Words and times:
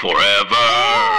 Forever. 0.00 1.09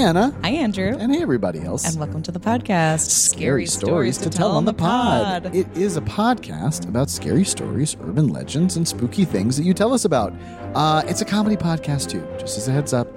Anna. 0.00 0.34
Hi, 0.42 0.48
Andrew. 0.48 0.96
And 0.98 1.14
hey, 1.14 1.20
everybody 1.20 1.60
else. 1.60 1.86
And 1.86 2.00
welcome 2.00 2.22
to 2.22 2.32
the 2.32 2.40
podcast 2.40 3.10
Scary 3.10 3.66
Stories 3.66 4.16
to 4.16 4.30
Tell 4.30 4.50
on 4.50 4.64
the 4.64 4.72
Pod. 4.72 5.54
It 5.54 5.66
is 5.76 5.98
a 5.98 6.00
podcast 6.00 6.88
about 6.88 7.10
scary 7.10 7.44
stories, 7.44 7.98
urban 8.00 8.28
legends, 8.28 8.76
and 8.76 8.88
spooky 8.88 9.26
things 9.26 9.58
that 9.58 9.64
you 9.64 9.74
tell 9.74 9.92
us 9.92 10.06
about. 10.06 10.32
Uh, 10.74 11.02
it's 11.06 11.20
a 11.20 11.26
comedy 11.26 11.54
podcast, 11.54 12.08
too. 12.08 12.26
Just 12.38 12.56
as 12.56 12.66
a 12.66 12.72
heads 12.72 12.94
up, 12.94 13.08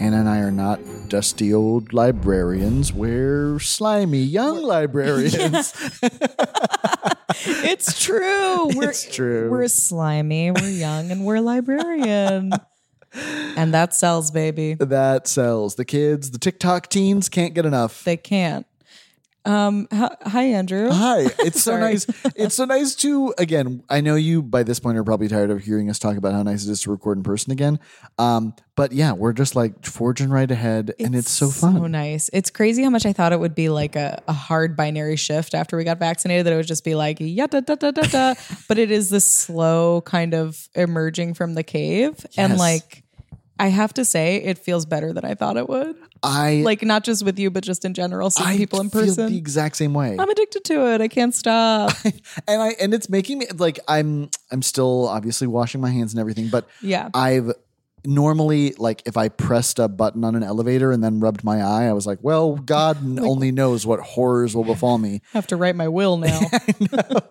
Anna 0.00 0.16
and 0.18 0.28
I 0.28 0.38
are 0.40 0.50
not 0.50 0.80
dusty 1.06 1.54
old 1.54 1.92
librarians. 1.92 2.92
We're 2.92 3.60
slimy 3.60 4.22
young 4.22 4.64
librarians. 4.64 5.72
it's 7.46 8.02
true. 8.02 8.68
We're, 8.74 8.90
It's 8.90 9.14
true. 9.14 9.48
We're 9.48 9.68
slimy, 9.68 10.50
we're 10.50 10.68
young, 10.70 11.12
and 11.12 11.24
we're 11.24 11.38
librarian. 11.38 12.50
and 13.14 13.74
that 13.74 13.94
sells, 13.94 14.30
baby. 14.30 14.74
that 14.74 15.26
sells. 15.28 15.74
The 15.76 15.84
kids, 15.84 16.30
the 16.30 16.38
TikTok 16.38 16.88
teens 16.88 17.28
can't 17.28 17.54
get 17.54 17.66
enough. 17.66 18.04
They 18.04 18.16
can't. 18.16 18.66
Um, 19.44 19.88
hi, 19.90 20.42
Andrew. 20.44 20.90
Hi. 20.90 21.26
It's 21.42 21.62
so 21.62 21.76
nice. 21.76 22.06
It's 22.36 22.54
so 22.54 22.64
nice 22.64 22.94
to 22.96 23.34
again. 23.36 23.82
I 23.90 24.00
know 24.00 24.14
you 24.14 24.42
by 24.42 24.62
this 24.62 24.78
point 24.78 24.96
are 24.96 25.04
probably 25.04 25.28
tired 25.28 25.50
of 25.50 25.60
hearing 25.60 25.90
us 25.90 25.98
talk 25.98 26.16
about 26.16 26.32
how 26.32 26.42
nice 26.42 26.64
it 26.64 26.70
is 26.70 26.80
to 26.82 26.90
record 26.90 27.18
in 27.18 27.24
person 27.24 27.50
again. 27.52 27.80
Um, 28.18 28.54
but 28.76 28.92
yeah, 28.92 29.12
we're 29.12 29.32
just 29.32 29.56
like 29.56 29.84
forging 29.84 30.30
right 30.30 30.50
ahead, 30.50 30.94
and 31.00 31.14
it's 31.14 31.30
so 31.30 31.50
fun. 31.50 31.74
So 31.74 31.86
nice. 31.88 32.30
It's 32.32 32.50
crazy 32.50 32.84
how 32.84 32.90
much 32.90 33.04
I 33.04 33.12
thought 33.12 33.32
it 33.32 33.40
would 33.40 33.54
be 33.54 33.68
like 33.68 33.96
a, 33.96 34.22
a 34.28 34.32
hard 34.32 34.76
binary 34.76 35.16
shift 35.16 35.54
after 35.54 35.76
we 35.76 35.84
got 35.84 35.98
vaccinated, 35.98 36.46
that 36.46 36.52
it 36.52 36.56
would 36.56 36.66
just 36.66 36.84
be 36.84 36.94
like, 36.94 37.16
yeah, 37.18 37.46
da, 37.48 37.60
da, 37.60 37.74
da, 37.74 37.90
da, 37.90 38.02
da. 38.02 38.34
but 38.68 38.78
it 38.78 38.90
is 38.90 39.10
this 39.10 39.26
slow 39.26 40.00
kind 40.02 40.34
of 40.34 40.68
emerging 40.74 41.34
from 41.34 41.54
the 41.54 41.64
cave. 41.64 42.24
And 42.36 42.56
like, 42.56 43.02
I 43.62 43.68
have 43.68 43.94
to 43.94 44.04
say, 44.04 44.36
it 44.42 44.58
feels 44.58 44.86
better 44.86 45.12
than 45.12 45.24
I 45.24 45.34
thought 45.34 45.56
it 45.56 45.68
would. 45.68 45.94
I 46.20 46.62
Like, 46.64 46.82
not 46.82 47.04
just 47.04 47.24
with 47.24 47.38
you, 47.38 47.48
but 47.48 47.62
just 47.62 47.84
in 47.84 47.94
general, 47.94 48.28
seeing 48.28 48.48
I 48.48 48.56
people 48.56 48.80
in 48.80 48.90
person. 48.90 49.30
the 49.30 49.38
exact 49.38 49.76
same 49.76 49.94
way. 49.94 50.16
I'm 50.18 50.28
addicted 50.28 50.64
to 50.64 50.92
it. 50.94 51.00
I 51.00 51.06
can't 51.06 51.32
stop. 51.32 51.92
and 52.48 52.60
I 52.60 52.70
and 52.80 52.92
it's 52.92 53.08
making 53.08 53.38
me 53.38 53.46
like 53.56 53.78
I'm 53.86 54.30
I'm 54.50 54.62
still 54.62 55.06
obviously 55.08 55.46
washing 55.46 55.80
my 55.80 55.90
hands 55.90 56.12
and 56.12 56.18
everything, 56.20 56.48
but 56.48 56.66
Yeah. 56.80 57.08
I've 57.14 57.52
normally 58.04 58.72
like 58.78 59.02
if 59.06 59.16
I 59.16 59.28
pressed 59.28 59.78
a 59.78 59.88
button 59.88 60.24
on 60.24 60.34
an 60.34 60.42
elevator 60.42 60.90
and 60.92 61.02
then 61.02 61.20
rubbed 61.20 61.44
my 61.44 61.62
eye, 61.62 61.84
I 61.86 61.92
was 61.92 62.06
like, 62.06 62.18
well, 62.22 62.56
God 62.56 62.96
only 63.20 63.52
knows 63.52 63.86
what 63.86 64.00
horrors 64.00 64.54
will 64.56 64.64
befall 64.64 64.98
me. 64.98 65.16
i 65.16 65.20
have 65.38 65.46
to 65.48 65.56
write 65.56 65.76
my 65.76 65.88
will 65.88 66.16
now. 66.16 66.40
I 66.92 67.30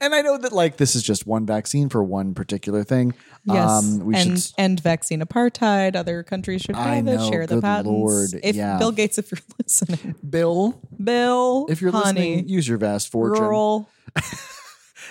and 0.00 0.14
I 0.14 0.22
know 0.22 0.38
that 0.38 0.52
like 0.52 0.76
this 0.76 0.94
is 0.94 1.02
just 1.02 1.26
one 1.26 1.46
vaccine 1.46 1.88
for 1.88 2.02
one 2.02 2.34
particular 2.34 2.84
thing. 2.84 3.14
Yes, 3.44 3.68
Um, 3.70 3.98
we 4.00 4.14
and 4.14 4.40
should 4.40 4.52
end 4.58 4.80
vaccine 4.80 5.20
apartheid. 5.20 5.94
Other 5.96 6.22
countries 6.22 6.62
should 6.62 6.76
have 6.76 7.06
it. 7.06 7.16
know, 7.16 7.30
Share 7.30 7.46
the 7.46 7.60
patents. 7.60 7.88
Lord, 7.88 8.30
If 8.42 8.56
yeah. 8.56 8.78
Bill 8.78 8.92
Gates, 8.92 9.18
if 9.18 9.30
you're 9.30 9.40
listening, 9.62 10.14
Bill, 10.28 10.80
Bill, 11.02 11.66
if 11.68 11.80
you're 11.80 11.92
honey, 11.92 12.36
listening, 12.36 12.48
use 12.48 12.66
your 12.68 12.78
vast 12.78 13.10
fortune. 13.10 13.42
girl, 13.44 13.88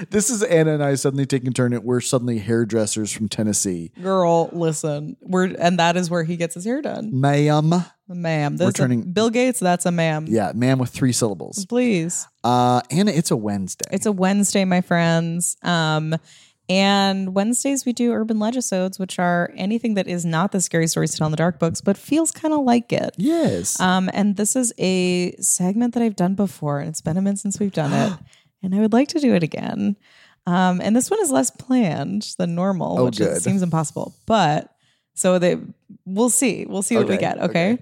This 0.10 0.30
is 0.30 0.44
Anna 0.44 0.74
and 0.74 0.84
I 0.84 0.96
suddenly 0.96 1.26
taking 1.26 1.54
turn 1.54 1.74
it. 1.74 1.84
We're 1.84 2.02
suddenly 2.02 2.40
hairdressers 2.40 3.12
from 3.12 3.30
Tennessee. 3.30 3.92
girl, 4.02 4.50
listen. 4.54 5.18
We're 5.22 5.56
and 5.58 5.80
that 5.80 5.98
is 5.98 6.10
where 6.10 6.24
he 6.24 6.38
gets 6.38 6.56
his 6.56 6.66
hair 6.66 6.82
done, 6.82 7.10
Ma'am. 7.20 7.74
ma'am. 8.08 8.58
This 8.58 8.74
turning- 8.74 9.12
Bill 9.12 9.30
Gates. 9.30 9.60
That's 9.60 9.86
a 9.86 9.92
ma'am. 9.92 10.26
Yeah, 10.30 10.52
ma'am 10.56 10.80
with 10.80 10.90
three 10.90 11.12
syllables. 11.12 11.66
Please. 11.66 12.28
Uh 12.44 12.82
Anna, 12.92 13.12
it's 13.12 13.32
a 13.32 13.36
Wednesday. 13.36 13.86
It's 13.92 14.06
a 14.06 14.12
Wednesday, 14.12 14.66
my 14.66 14.82
friends. 14.82 15.58
Um, 15.64 16.16
and 16.70 17.34
Wednesdays 17.34 17.86
we 17.86 17.94
do 17.94 18.12
urban 18.12 18.38
legisodes, 18.40 19.00
which 19.00 19.20
are 19.20 19.52
anything 19.56 19.94
that 19.94 20.06
is 20.08 20.26
not 20.26 20.52
the 20.52 20.60
scary 20.60 20.88
stories 20.88 21.12
to 21.12 21.18
tell 21.18 21.28
in 21.28 21.32
the 21.32 21.38
dark 21.38 21.60
books, 21.60 21.80
but 21.80 21.98
feels 21.98 22.30
kind 22.32 22.54
of 22.54 22.66
like 22.66 22.92
it. 22.92 23.12
yes. 23.18 23.80
Um, 23.80 24.10
and 24.14 24.36
this 24.36 24.54
is 24.56 24.74
a 24.78 25.34
segment 25.38 25.94
that 25.94 26.04
I've 26.04 26.18
done 26.18 26.36
before, 26.36 26.80
and 26.80 26.90
it's 26.90 27.00
been 27.00 27.16
a 27.16 27.22
minute 27.22 27.40
since 27.40 27.58
we've 27.60 27.72
done 27.72 27.94
it, 27.94 28.20
and 28.64 28.74
I 28.76 28.80
would 28.80 28.94
like 28.94 29.10
to 29.10 29.20
do 29.20 29.34
it 29.36 29.44
again. 29.44 29.96
Um, 30.46 30.80
and 30.82 30.96
this 30.96 31.10
one 31.12 31.20
is 31.22 31.30
less 31.32 31.52
planned 31.52 32.34
than 32.38 32.56
normal, 32.56 33.00
Oh, 33.00 33.06
which 33.06 33.18
good. 33.18 33.42
seems 33.42 33.62
impossible. 33.62 34.16
But 34.26 34.74
so 35.14 35.40
they, 35.40 35.58
we'll 36.06 36.30
see, 36.30 36.66
we'll 36.66 36.84
see 36.84 36.96
what 36.96 37.08
we 37.08 37.16
Okay, 37.16 37.22
get. 37.22 37.42
Okay. 37.42 37.78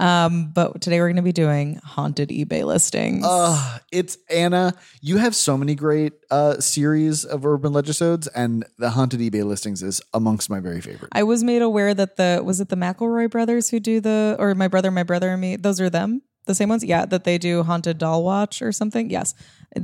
Um, 0.00 0.52
but 0.54 0.80
today 0.80 1.00
we're 1.00 1.08
going 1.08 1.16
to 1.16 1.22
be 1.22 1.32
doing 1.32 1.80
haunted 1.82 2.28
eBay 2.28 2.64
listings. 2.64 3.24
Uh, 3.26 3.78
it's 3.90 4.16
Anna. 4.30 4.74
You 5.00 5.16
have 5.16 5.34
so 5.34 5.56
many 5.58 5.74
great 5.74 6.12
uh 6.30 6.60
series 6.60 7.24
of 7.24 7.44
urban 7.44 7.72
legisodes, 7.72 8.28
and 8.32 8.64
the 8.78 8.90
haunted 8.90 9.18
eBay 9.18 9.44
listings 9.44 9.82
is 9.82 10.00
amongst 10.14 10.48
my 10.50 10.60
very 10.60 10.80
favorite. 10.80 11.10
I 11.12 11.24
was 11.24 11.42
made 11.42 11.62
aware 11.62 11.94
that 11.94 12.14
the 12.16 12.40
was 12.44 12.60
it 12.60 12.68
the 12.68 12.76
McElroy 12.76 13.28
brothers 13.28 13.70
who 13.70 13.80
do 13.80 14.00
the 14.00 14.36
or 14.38 14.54
my 14.54 14.68
brother, 14.68 14.92
my 14.92 15.02
brother 15.02 15.30
and 15.30 15.40
me. 15.40 15.56
Those 15.56 15.80
are 15.80 15.90
them, 15.90 16.22
the 16.48 16.54
same 16.56 16.68
ones. 16.68 16.82
Yeah, 16.82 17.04
that 17.06 17.22
they 17.22 17.38
do 17.38 17.62
haunted 17.62 17.98
doll 17.98 18.24
watch 18.24 18.60
or 18.62 18.72
something. 18.72 19.08
Yes, 19.10 19.34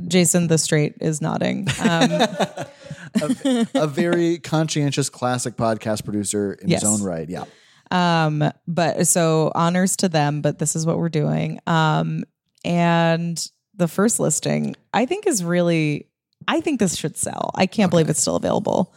Jason 0.07 0.47
the 0.47 0.57
straight 0.57 0.95
is 0.99 1.21
nodding. 1.21 1.67
Um, 1.81 2.11
a 3.75 3.87
very 3.87 4.39
conscientious 4.39 5.09
classic 5.09 5.55
podcast 5.55 6.03
producer 6.03 6.53
in 6.53 6.67
Yes. 6.67 6.81
his 6.81 6.89
own 7.01 7.05
right. 7.07 7.29
Yeah. 7.29 7.45
um, 7.91 8.43
but 8.67 9.07
so 9.07 9.51
honors 9.55 9.95
to 9.97 10.09
them. 10.09 10.41
But 10.41 10.59
this 10.59 10.75
is 10.75 10.85
what 10.85 10.97
we're 10.97 11.07
doing. 11.09 11.59
Um, 11.67 12.25
and 12.65 13.41
the 13.75 13.87
first 13.87 14.19
listing 14.19 14.75
I 14.93 15.05
think 15.05 15.27
is 15.27 15.43
really. 15.43 16.09
I 16.47 16.61
think 16.61 16.79
this 16.79 16.95
should 16.95 17.17
sell. 17.17 17.49
I 17.55 17.65
can't 17.65 17.89
believe 17.89 18.07
it's 18.09 18.19
still 18.21 18.35
available. 18.35 18.93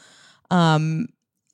Um, 0.50 1.06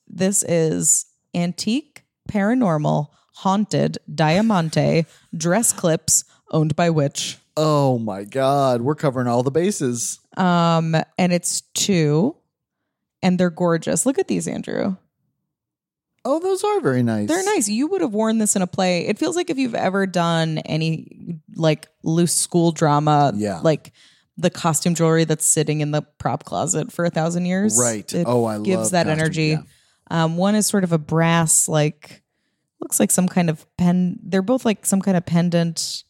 this 0.08 0.42
is 0.42 1.06
antique, 1.34 2.02
paranormal, 2.28 3.08
haunted, 3.34 3.98
diamante, 4.12 5.06
dress 5.36 5.72
clips 5.72 6.24
owned 6.50 6.74
by 6.76 6.90
Witch. 6.90 7.38
Oh 7.56 7.98
my 7.98 8.24
God, 8.24 8.80
we're 8.82 8.94
covering 8.96 9.26
all 9.28 9.42
the 9.42 9.50
bases. 9.50 10.18
Um, 10.36 10.96
and 11.18 11.32
it's 11.32 11.60
two, 11.74 12.36
and 13.22 13.38
they're 13.38 13.50
gorgeous. 13.50 14.06
Look 14.06 14.18
at 14.18 14.26
these, 14.28 14.48
Andrew. 14.48 14.96
Oh, 16.24 16.38
those 16.40 16.64
are 16.64 16.80
very 16.80 17.02
nice. 17.02 17.28
They're 17.28 17.44
nice. 17.44 17.68
You 17.68 17.86
would 17.88 18.00
have 18.00 18.14
worn 18.14 18.38
this 18.38 18.56
in 18.56 18.62
a 18.62 18.66
play. 18.66 19.06
It 19.06 19.18
feels 19.18 19.36
like 19.36 19.50
if 19.50 19.58
you've 19.58 19.74
ever 19.74 20.06
done 20.06 20.58
any 20.58 21.38
like 21.54 21.86
loose 22.02 22.32
school 22.32 22.72
drama, 22.72 23.32
Yeah. 23.36 23.60
like 23.62 23.92
the 24.38 24.48
costume 24.50 24.94
jewelry 24.94 25.24
that's 25.24 25.44
sitting 25.46 25.80
in 25.80 25.90
the 25.90 26.02
prop 26.18 26.44
closet 26.44 26.90
for 26.90 27.04
a 27.04 27.10
thousand 27.10 27.44
years. 27.44 27.78
Right. 27.78 28.10
It 28.12 28.24
Oh, 28.26 28.46
I 28.46 28.58
gives 28.58 28.84
love 28.84 28.90
that 28.92 29.06
costume- 29.06 29.20
energy. 29.20 29.46
yeah. 29.48 29.62
Um, 30.10 30.36
one 30.38 30.54
is 30.54 30.66
sort 30.66 30.82
of 30.82 30.92
a 30.92 30.98
brass, 30.98 31.68
like 31.68 32.22
looks 32.80 32.98
like 33.00 33.10
some 33.10 33.28
kind 33.28 33.48
of 33.50 33.64
pen. 33.76 34.18
They're 34.22 34.42
both 34.42 34.64
like 34.64 34.84
some 34.86 35.00
kind 35.00 35.16
of 35.16 35.24
pendant. 35.26 36.04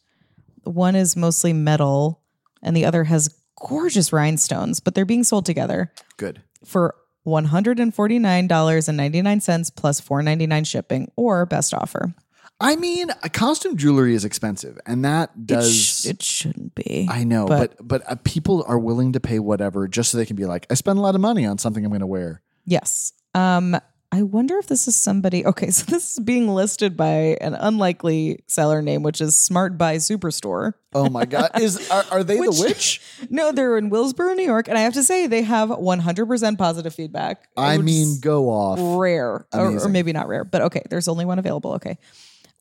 One 0.63 0.95
is 0.95 1.15
mostly 1.15 1.53
metal, 1.53 2.21
and 2.63 2.75
the 2.75 2.85
other 2.85 3.03
has 3.05 3.33
gorgeous 3.59 4.11
rhinestones, 4.11 4.79
but 4.79 4.95
they're 4.95 5.05
being 5.05 5.23
sold 5.23 5.45
together 5.45 5.91
Good. 6.17 6.41
for 6.65 6.95
one 7.23 7.45
hundred 7.45 7.79
and 7.79 7.93
forty 7.93 8.19
nine 8.19 8.47
dollars 8.47 8.87
and 8.87 8.97
ninety 8.97 9.21
nine 9.21 9.41
cents 9.41 9.69
plus 9.69 9.99
four 9.99 10.21
ninety 10.23 10.47
nine 10.47 10.63
shipping, 10.63 11.11
or 11.15 11.45
best 11.45 11.73
offer. 11.73 12.13
I 12.59 12.77
mean, 12.77 13.09
costume 13.33 13.75
jewelry 13.75 14.15
is 14.15 14.23
expensive, 14.23 14.77
and 14.85 15.03
that 15.03 15.31
It, 15.35 15.45
does. 15.45 15.75
sh- 15.75 16.05
it 16.05 16.23
shouldn't 16.23 16.73
be. 16.73 17.05
I 17.11 17.23
know, 17.25 17.45
but- 17.47 17.75
but 17.77 17.87
but, 17.87 18.11
uh, 18.11 18.15
people 18.23 18.63
are 18.67 18.79
willing 18.79 19.11
to 19.13 19.19
pay 19.19 19.39
whatever 19.39 19.87
just 19.89 20.11
so 20.11 20.17
they 20.17 20.25
can 20.25 20.35
be 20.37 20.45
like, 20.45 20.65
I 20.69 20.75
spend 20.75 20.97
a 20.97 21.01
lot 21.01 21.15
of 21.15 21.21
money 21.21 21.45
on 21.45 21.57
something 21.57 21.83
I'm 21.83 21.91
going 21.91 21.99
to 21.99 22.07
wear. 22.07 22.41
Yes. 22.65 23.11
Um, 23.33 23.77
I 24.15 24.21
wonder 24.21 24.57
if 24.57 24.67
this 24.67 24.87
is 24.87 24.95
somebody. 24.95 25.45
Okay, 25.45 25.69
so 25.71 25.83
this 25.91 26.13
is 26.13 26.19
being 26.19 26.47
listed 26.47 26.95
by 26.95 27.37
an 27.41 27.53
unlikely 27.53 28.39
seller 28.47 28.81
name, 28.81 29.03
which 29.03 29.19
is 29.19 29.37
Smart 29.37 29.77
Buy 29.77 29.97
Superstore. 29.97 30.73
Oh 30.93 31.09
my 31.09 31.25
god, 31.25 31.51
is 31.59 31.89
are, 31.91 32.05
are 32.11 32.23
they 32.23 32.39
Which- 32.39 32.55
the 32.55 32.63
witch? 32.63 33.01
No, 33.29 33.51
they're 33.51 33.77
in 33.77 33.89
Willsboro, 33.89 34.33
New 34.37 34.45
York, 34.45 34.69
and 34.69 34.77
I 34.77 34.81
have 34.81 34.93
to 34.93 35.03
say 35.03 35.27
they 35.27 35.41
have 35.41 35.67
100% 35.67 36.57
positive 36.57 36.95
feedback. 36.95 37.49
I 37.57 37.77
mean, 37.77 38.19
go 38.21 38.49
off. 38.49 38.79
rare, 38.81 39.45
or, 39.53 39.85
or 39.85 39.89
maybe 39.89 40.13
not 40.13 40.29
rare, 40.29 40.45
but 40.45 40.61
okay. 40.61 40.83
There's 40.89 41.09
only 41.09 41.25
one 41.25 41.37
available. 41.37 41.73
Okay. 41.73 41.97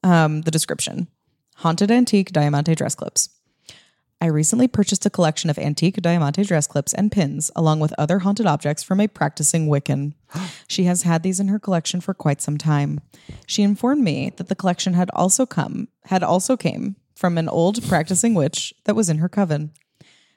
Um, 0.02 0.40
the 0.42 0.50
description: 0.50 1.06
haunted 1.54 1.92
antique 1.92 2.32
diamante 2.32 2.74
dress 2.74 2.96
clips. 2.96 3.28
I 4.24 4.28
recently 4.28 4.68
purchased 4.68 5.04
a 5.04 5.10
collection 5.10 5.50
of 5.50 5.58
antique 5.58 6.00
diamante 6.00 6.44
dress 6.44 6.66
clips 6.66 6.94
and 6.94 7.12
pins, 7.12 7.50
along 7.54 7.80
with 7.80 7.92
other 7.98 8.20
haunted 8.20 8.46
objects 8.46 8.82
from 8.82 8.98
a 8.98 9.06
practicing 9.06 9.68
Wiccan. 9.68 10.14
she 10.66 10.84
has 10.84 11.02
had 11.02 11.22
these 11.22 11.40
in 11.40 11.48
her 11.48 11.58
collection 11.58 12.00
for 12.00 12.14
quite 12.14 12.40
some 12.40 12.56
time. 12.56 13.02
She 13.46 13.62
informed 13.62 14.02
me 14.02 14.32
that 14.38 14.48
the 14.48 14.54
collection 14.54 14.94
had 14.94 15.10
also 15.12 15.44
come 15.44 15.88
had 16.06 16.22
also 16.22 16.56
came 16.56 16.96
from 17.14 17.36
an 17.36 17.50
old 17.50 17.86
practicing 17.86 18.32
witch 18.32 18.72
that 18.84 18.96
was 18.96 19.10
in 19.10 19.18
her 19.18 19.28
coven. 19.28 19.72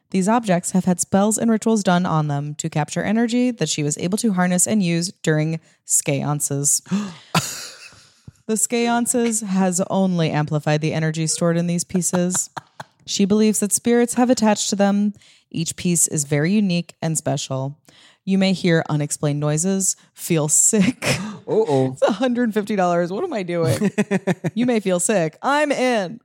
These 0.10 0.28
objects 0.28 0.72
have 0.72 0.84
had 0.84 1.00
spells 1.00 1.38
and 1.38 1.50
rituals 1.50 1.82
done 1.82 2.06
on 2.06 2.28
them 2.28 2.56
to 2.56 2.70
capture 2.70 3.04
energy 3.04 3.52
that 3.52 3.70
she 3.70 3.84
was 3.84 3.98
able 4.00 4.18
to 4.18 4.34
harness 4.34 4.68
and 4.68 4.84
use 4.84 5.14
during 5.24 5.62
seances. 5.86 6.82
the 8.48 8.58
seances 8.58 9.40
has 9.40 9.80
only 9.90 10.30
amplified 10.30 10.82
the 10.82 10.94
energy 10.94 11.26
stored 11.26 11.56
in 11.56 11.68
these 11.68 11.86
pieces. 11.86 12.50
She 13.08 13.26
believes 13.26 13.60
that 13.60 13.72
spirits 13.74 14.14
have 14.16 14.30
attached 14.30 14.70
to 14.70 14.76
them. 14.76 15.14
Each 15.50 15.76
piece 15.76 16.08
is 16.08 16.26
very 16.26 16.52
unique 16.52 16.94
and 17.02 17.18
special. 17.18 17.80
You 18.26 18.38
may 18.38 18.52
hear 18.54 18.84
unexplained 18.90 19.40
noises, 19.40 19.96
feel 20.14 20.48
sick. 20.48 21.04
Oh, 21.50 21.94
It's 22.02 22.04
$150. 22.04 23.10
What 23.10 23.24
am 23.24 23.32
I 23.32 23.42
doing? 23.44 23.90
you 24.54 24.66
may 24.66 24.82
feel 24.82 25.00
sick. 25.00 25.38
I'm 25.42 25.72
in. 25.72 26.20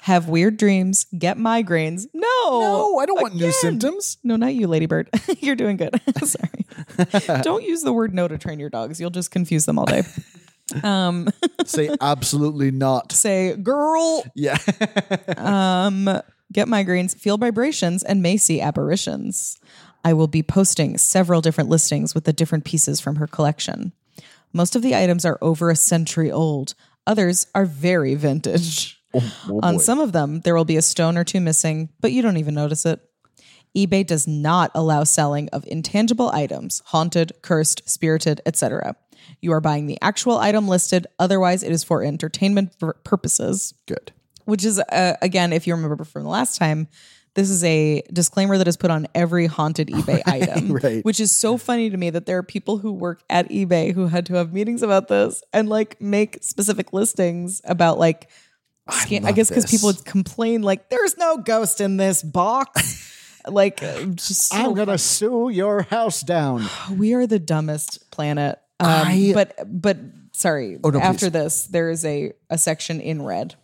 Have 0.00 0.28
weird 0.28 0.56
dreams, 0.56 1.06
get 1.16 1.36
migraines. 1.36 2.06
No. 2.12 2.20
no, 2.60 2.98
I 2.98 3.06
don't 3.06 3.22
want 3.22 3.34
new 3.36 3.42
Again. 3.44 3.52
symptoms. 3.52 4.18
No, 4.24 4.34
not 4.34 4.52
you, 4.54 4.66
Ladybird. 4.66 5.10
You're 5.38 5.54
doing 5.54 5.76
good. 5.76 6.00
Sorry. 6.24 6.66
don't 7.42 7.62
use 7.62 7.82
the 7.82 7.92
word 7.92 8.14
no 8.14 8.26
to 8.26 8.36
train 8.36 8.58
your 8.58 8.68
dogs. 8.70 9.00
You'll 9.00 9.10
just 9.10 9.30
confuse 9.30 9.64
them 9.64 9.78
all 9.78 9.86
day. 9.86 10.02
Um, 10.82 11.28
Say 11.64 11.90
absolutely 12.00 12.70
not. 12.70 13.12
say, 13.12 13.54
girl, 13.56 14.24
Yeah. 14.34 14.58
um, 15.36 16.04
get 16.52 16.68
migraines, 16.68 17.16
feel 17.16 17.36
vibrations, 17.38 18.02
and 18.02 18.22
may 18.22 18.36
see 18.36 18.60
apparitions. 18.60 19.58
I 20.04 20.12
will 20.12 20.28
be 20.28 20.42
posting 20.42 20.98
several 20.98 21.40
different 21.40 21.70
listings 21.70 22.14
with 22.14 22.24
the 22.24 22.32
different 22.32 22.64
pieces 22.64 23.00
from 23.00 23.16
her 23.16 23.26
collection. 23.26 23.92
Most 24.52 24.76
of 24.76 24.82
the 24.82 24.94
items 24.96 25.24
are 25.24 25.38
over 25.42 25.70
a 25.70 25.76
century 25.76 26.30
old, 26.30 26.74
others 27.06 27.46
are 27.54 27.66
very 27.66 28.14
vintage. 28.14 29.00
oh 29.14 29.60
On 29.62 29.76
boy. 29.76 29.82
some 29.82 30.00
of 30.00 30.12
them, 30.12 30.40
there 30.40 30.54
will 30.54 30.64
be 30.64 30.76
a 30.76 30.82
stone 30.82 31.16
or 31.16 31.24
two 31.24 31.40
missing, 31.40 31.88
but 32.00 32.12
you 32.12 32.22
don't 32.22 32.36
even 32.36 32.54
notice 32.54 32.86
it. 32.86 33.00
eBay 33.76 34.06
does 34.06 34.26
not 34.26 34.70
allow 34.74 35.04
selling 35.04 35.48
of 35.50 35.64
intangible 35.66 36.30
items, 36.32 36.82
haunted, 36.86 37.32
cursed, 37.42 37.88
spirited, 37.88 38.40
etc. 38.46 38.96
You 39.40 39.52
are 39.52 39.60
buying 39.60 39.86
the 39.86 39.98
actual 40.02 40.38
item 40.38 40.68
listed, 40.68 41.06
otherwise, 41.18 41.62
it 41.62 41.72
is 41.72 41.84
for 41.84 42.02
entertainment 42.02 42.78
pur- 42.78 42.94
purposes 43.04 43.74
Good. 43.86 44.12
which 44.44 44.64
is 44.64 44.78
uh, 44.78 45.14
again 45.22 45.52
if 45.52 45.66
you 45.66 45.74
remember 45.74 46.04
from 46.04 46.22
the 46.22 46.28
last 46.28 46.58
time 46.58 46.88
this 47.34 47.50
is 47.50 47.62
a 47.64 48.02
disclaimer 48.10 48.56
that 48.56 48.66
is 48.66 48.78
put 48.78 48.90
on 48.90 49.06
every 49.14 49.46
haunted 49.46 49.88
ebay 49.88 50.22
item 50.26 50.72
right. 50.82 51.04
which 51.04 51.20
is 51.20 51.36
so 51.36 51.58
funny 51.58 51.90
to 51.90 51.96
me 51.96 52.08
that 52.10 52.24
there 52.26 52.38
are 52.38 52.42
people 52.42 52.78
who 52.78 52.92
work 52.92 53.22
at 53.28 53.48
ebay 53.50 53.92
who 53.92 54.06
had 54.06 54.26
to 54.26 54.34
have 54.34 54.52
meetings 54.52 54.82
about 54.82 55.08
this 55.08 55.42
and 55.52 55.68
like 55.68 56.00
make 56.00 56.38
specific 56.42 56.92
listings 56.92 57.60
about 57.64 57.98
like 57.98 58.30
scan- 58.90 59.26
I, 59.26 59.32
guess 59.32 59.48
because 59.48 59.70
people 59.70 59.88
would 59.88 60.04
complain 60.04 60.62
like 60.62 60.88
there's 60.88 61.16
no 61.18 61.36
ghost 61.36 61.80
in 61.80 61.98
this 61.98 62.22
box 62.22 63.12
like 63.48 63.82
uh, 63.82 64.04
just 64.06 64.48
so 64.48 64.56
I'm 64.56 64.74
gonna 64.74 64.98
sue 64.98 65.48
your 65.48 65.82
house 65.82 66.22
down. 66.22 66.66
we 66.96 67.14
are 67.14 67.26
the 67.26 67.38
dumbest 67.38 68.10
planet. 68.10 68.58
Um, 68.80 68.88
I- 68.90 69.30
but 69.34 69.56
but 69.66 69.96
sorry. 70.32 70.78
Oh, 70.84 70.90
no, 70.90 71.00
after 71.00 71.26
please. 71.26 71.32
this, 71.32 71.62
there 71.66 71.90
is 71.90 72.04
a 72.04 72.32
a 72.50 72.58
section 72.58 73.00
in 73.00 73.22
red. 73.22 73.54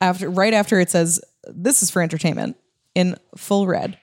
After 0.00 0.28
right 0.28 0.52
after 0.54 0.78
it 0.80 0.90
says 0.90 1.20
this 1.48 1.82
is 1.82 1.90
for 1.90 2.02
entertainment 2.02 2.56
in 2.94 3.16
full 3.36 3.66
red. 3.66 3.98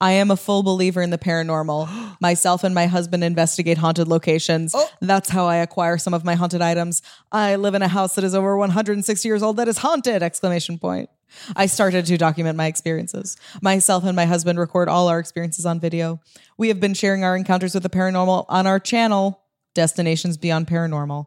I 0.00 0.10
am 0.12 0.30
a 0.30 0.36
full 0.36 0.62
believer 0.62 1.00
in 1.02 1.10
the 1.10 1.18
paranormal. 1.18 2.16
Myself 2.20 2.62
and 2.62 2.74
my 2.74 2.86
husband 2.86 3.24
investigate 3.24 3.78
haunted 3.78 4.06
locations. 4.08 4.74
That's 5.00 5.30
how 5.30 5.46
I 5.46 5.56
acquire 5.56 5.96
some 5.98 6.12
of 6.12 6.24
my 6.24 6.34
haunted 6.34 6.60
items. 6.60 7.00
I 7.32 7.56
live 7.56 7.74
in 7.74 7.80
a 7.82 7.88
house 7.88 8.14
that 8.16 8.24
is 8.24 8.34
over 8.34 8.56
160 8.56 9.26
years 9.28 9.42
old 9.42 9.56
that 9.56 9.68
is 9.68 9.78
haunted! 9.78 10.22
Exclamation 10.22 10.78
point. 10.78 11.08
I 11.56 11.66
started 11.66 12.06
to 12.06 12.16
document 12.16 12.56
my 12.56 12.66
experiences. 12.66 13.36
Myself 13.62 14.04
and 14.04 14.16
my 14.16 14.26
husband 14.26 14.58
record 14.58 14.88
all 14.88 15.08
our 15.08 15.18
experiences 15.18 15.66
on 15.66 15.80
video. 15.80 16.20
We 16.56 16.68
have 16.68 16.80
been 16.80 16.94
sharing 16.94 17.24
our 17.24 17.36
encounters 17.36 17.74
with 17.74 17.82
the 17.82 17.90
paranormal 17.90 18.46
on 18.48 18.66
our 18.66 18.80
channel, 18.80 19.40
Destinations 19.74 20.36
Beyond 20.36 20.66
Paranormal. 20.66 21.26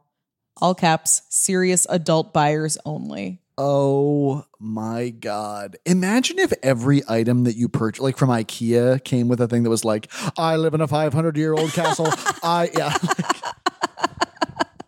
All 0.60 0.74
caps, 0.74 1.22
serious 1.30 1.86
adult 1.90 2.34
buyers 2.34 2.78
only. 2.86 3.42
Oh 3.60 4.46
my 4.60 5.10
god. 5.10 5.78
Imagine 5.86 6.38
if 6.38 6.54
every 6.62 7.02
item 7.08 7.44
that 7.46 7.56
you 7.56 7.68
purchase 7.68 8.02
like 8.02 8.18
from 8.18 8.30
IKEA 8.30 9.04
came 9.04 9.28
with 9.28 9.42
a 9.42 9.48
thing 9.48 9.64
that 9.64 9.70
was 9.70 9.84
like, 9.84 10.12
I 10.38 10.56
live 10.58 10.76
in 10.76 10.82
a 10.82 10.88
500 10.88 11.36
year 11.38 11.54
old 11.54 11.72
castle. 11.74 12.08
I 12.44 12.70
yeah. 12.78 12.96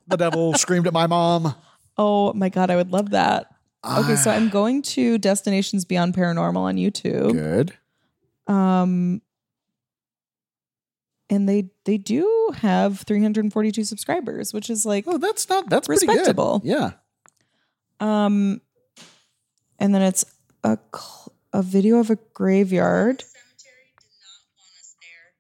the 0.08 0.18
devil 0.18 0.54
screamed 0.54 0.86
at 0.86 0.94
my 0.94 1.08
mom. 1.08 1.56
Oh 1.98 2.32
my 2.34 2.50
God, 2.50 2.70
I 2.70 2.76
would 2.76 2.92
love 2.92 3.10
that. 3.10 3.52
Okay, 3.86 4.16
so 4.18 4.30
I'm 4.30 4.50
going 4.50 4.82
to 4.84 5.18
Destinations 5.18 5.86
Beyond 5.86 6.14
Paranormal 6.14 6.58
on 6.58 6.76
YouTube. 6.76 7.32
Good. 7.32 7.74
Um 8.48 9.22
and 11.30 11.48
they 11.48 11.70
they 11.86 11.98
do 11.98 12.52
have 12.58 13.00
342 13.02 13.84
subscribers, 13.84 14.54
which 14.54 14.70
is 14.70 14.86
like 14.86 15.06
Oh, 15.08 15.18
that's 15.18 15.48
not 15.48 15.70
that's 15.70 15.88
pretty 15.88 16.08
Respectable. 16.08 16.62
Yeah. 16.64 16.92
um 18.00 18.62
and 19.80 19.96
then 19.96 20.02
it's 20.02 20.26
a 20.64 20.78
cl- 20.94 21.34
a 21.54 21.62
video 21.62 22.00
of 22.00 22.10
a 22.10 22.18
graveyard. 22.34 23.22
cemetery 23.22 23.94
did 24.02 24.10
not 24.20 24.42
want 24.58 24.72
us 24.80 24.96
there. 25.00 25.32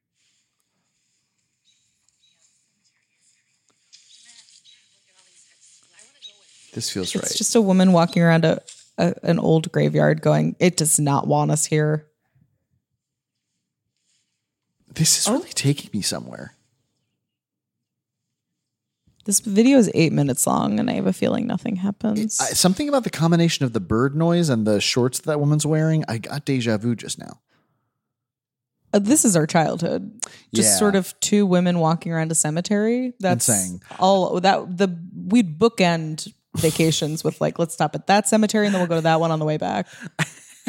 This 6.73 6.89
feels 6.89 7.15
right. 7.15 7.23
It's 7.23 7.31
right. 7.33 7.37
just 7.37 7.55
a 7.55 7.61
woman 7.61 7.91
walking 7.93 8.21
around 8.21 8.45
a, 8.45 8.61
a 8.97 9.13
an 9.23 9.39
old 9.39 9.71
graveyard 9.71 10.21
going, 10.21 10.55
"It 10.59 10.77
does 10.77 10.99
not 10.99 11.27
want 11.27 11.51
us 11.51 11.65
here." 11.65 12.05
this 14.95 15.19
is 15.19 15.27
Oh. 15.27 15.33
really 15.33 15.49
taking 15.53 15.89
me 15.93 16.01
somewhere. 16.01 16.55
This 19.25 19.39
video 19.39 19.77
is 19.77 19.89
8 19.93 20.11
minutes 20.11 20.47
long 20.47 20.79
and 20.79 20.89
I 20.89 20.93
have 20.93 21.05
a 21.05 21.13
feeling 21.13 21.45
nothing 21.45 21.75
happens. 21.77 22.39
I, 22.41 22.45
something 22.47 22.89
about 22.89 23.03
the 23.03 23.11
combination 23.11 23.63
of 23.63 23.73
the 23.73 23.79
bird 23.79 24.15
noise 24.15 24.49
and 24.49 24.65
the 24.65 24.81
shorts 24.81 25.19
that, 25.19 25.25
that 25.27 25.39
woman's 25.39 25.65
wearing, 25.65 26.03
I 26.07 26.17
got 26.17 26.43
deja 26.43 26.77
vu 26.77 26.95
just 26.95 27.19
now. 27.19 27.39
Uh, 28.91 28.97
this 28.99 29.23
is 29.23 29.35
our 29.35 29.45
childhood. 29.45 30.19
Just 30.55 30.69
Yeah. 30.71 30.77
sort 30.79 30.95
of 30.95 31.17
two 31.19 31.45
women 31.45 31.77
walking 31.79 32.11
around 32.11 32.31
a 32.31 32.35
cemetery. 32.35 33.13
That's 33.19 33.45
saying- 33.45 33.83
all 33.99 34.41
that 34.41 34.77
the 34.79 34.97
we'd 35.15 35.59
bookend 35.59 36.33
vacations 36.57 37.23
with 37.23 37.39
like 37.41 37.59
let's 37.59 37.73
stop 37.73 37.95
at 37.95 38.07
that 38.07 38.27
cemetery 38.27 38.65
and 38.65 38.73
then 38.73 38.79
we'll 38.81 38.87
go 38.89 38.95
to 38.95 39.01
that 39.01 39.19
one 39.19 39.31
on 39.31 39.39
the 39.39 39.45
way 39.45 39.57
back. 39.57 39.87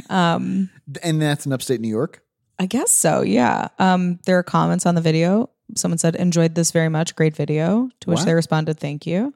Um 0.08 0.70
And 1.02 1.20
that's 1.20 1.46
in 1.46 1.52
upstate 1.52 1.80
New 1.80 1.88
York. 1.88 2.22
I 2.58 2.66
guess 2.66 2.90
so, 2.90 3.22
yeah. 3.22 3.68
Um 3.78 4.18
there 4.26 4.38
are 4.38 4.42
comments 4.42 4.86
on 4.86 4.94
the 4.94 5.00
video. 5.00 5.50
Someone 5.76 5.98
said 5.98 6.16
enjoyed 6.16 6.54
this 6.54 6.70
very 6.72 6.88
much, 6.88 7.14
great 7.16 7.34
video, 7.36 7.88
to 8.00 8.10
which 8.10 8.18
Wow. 8.20 8.24
they 8.24 8.34
responded 8.34 8.78
thank 8.78 9.06
you. 9.06 9.34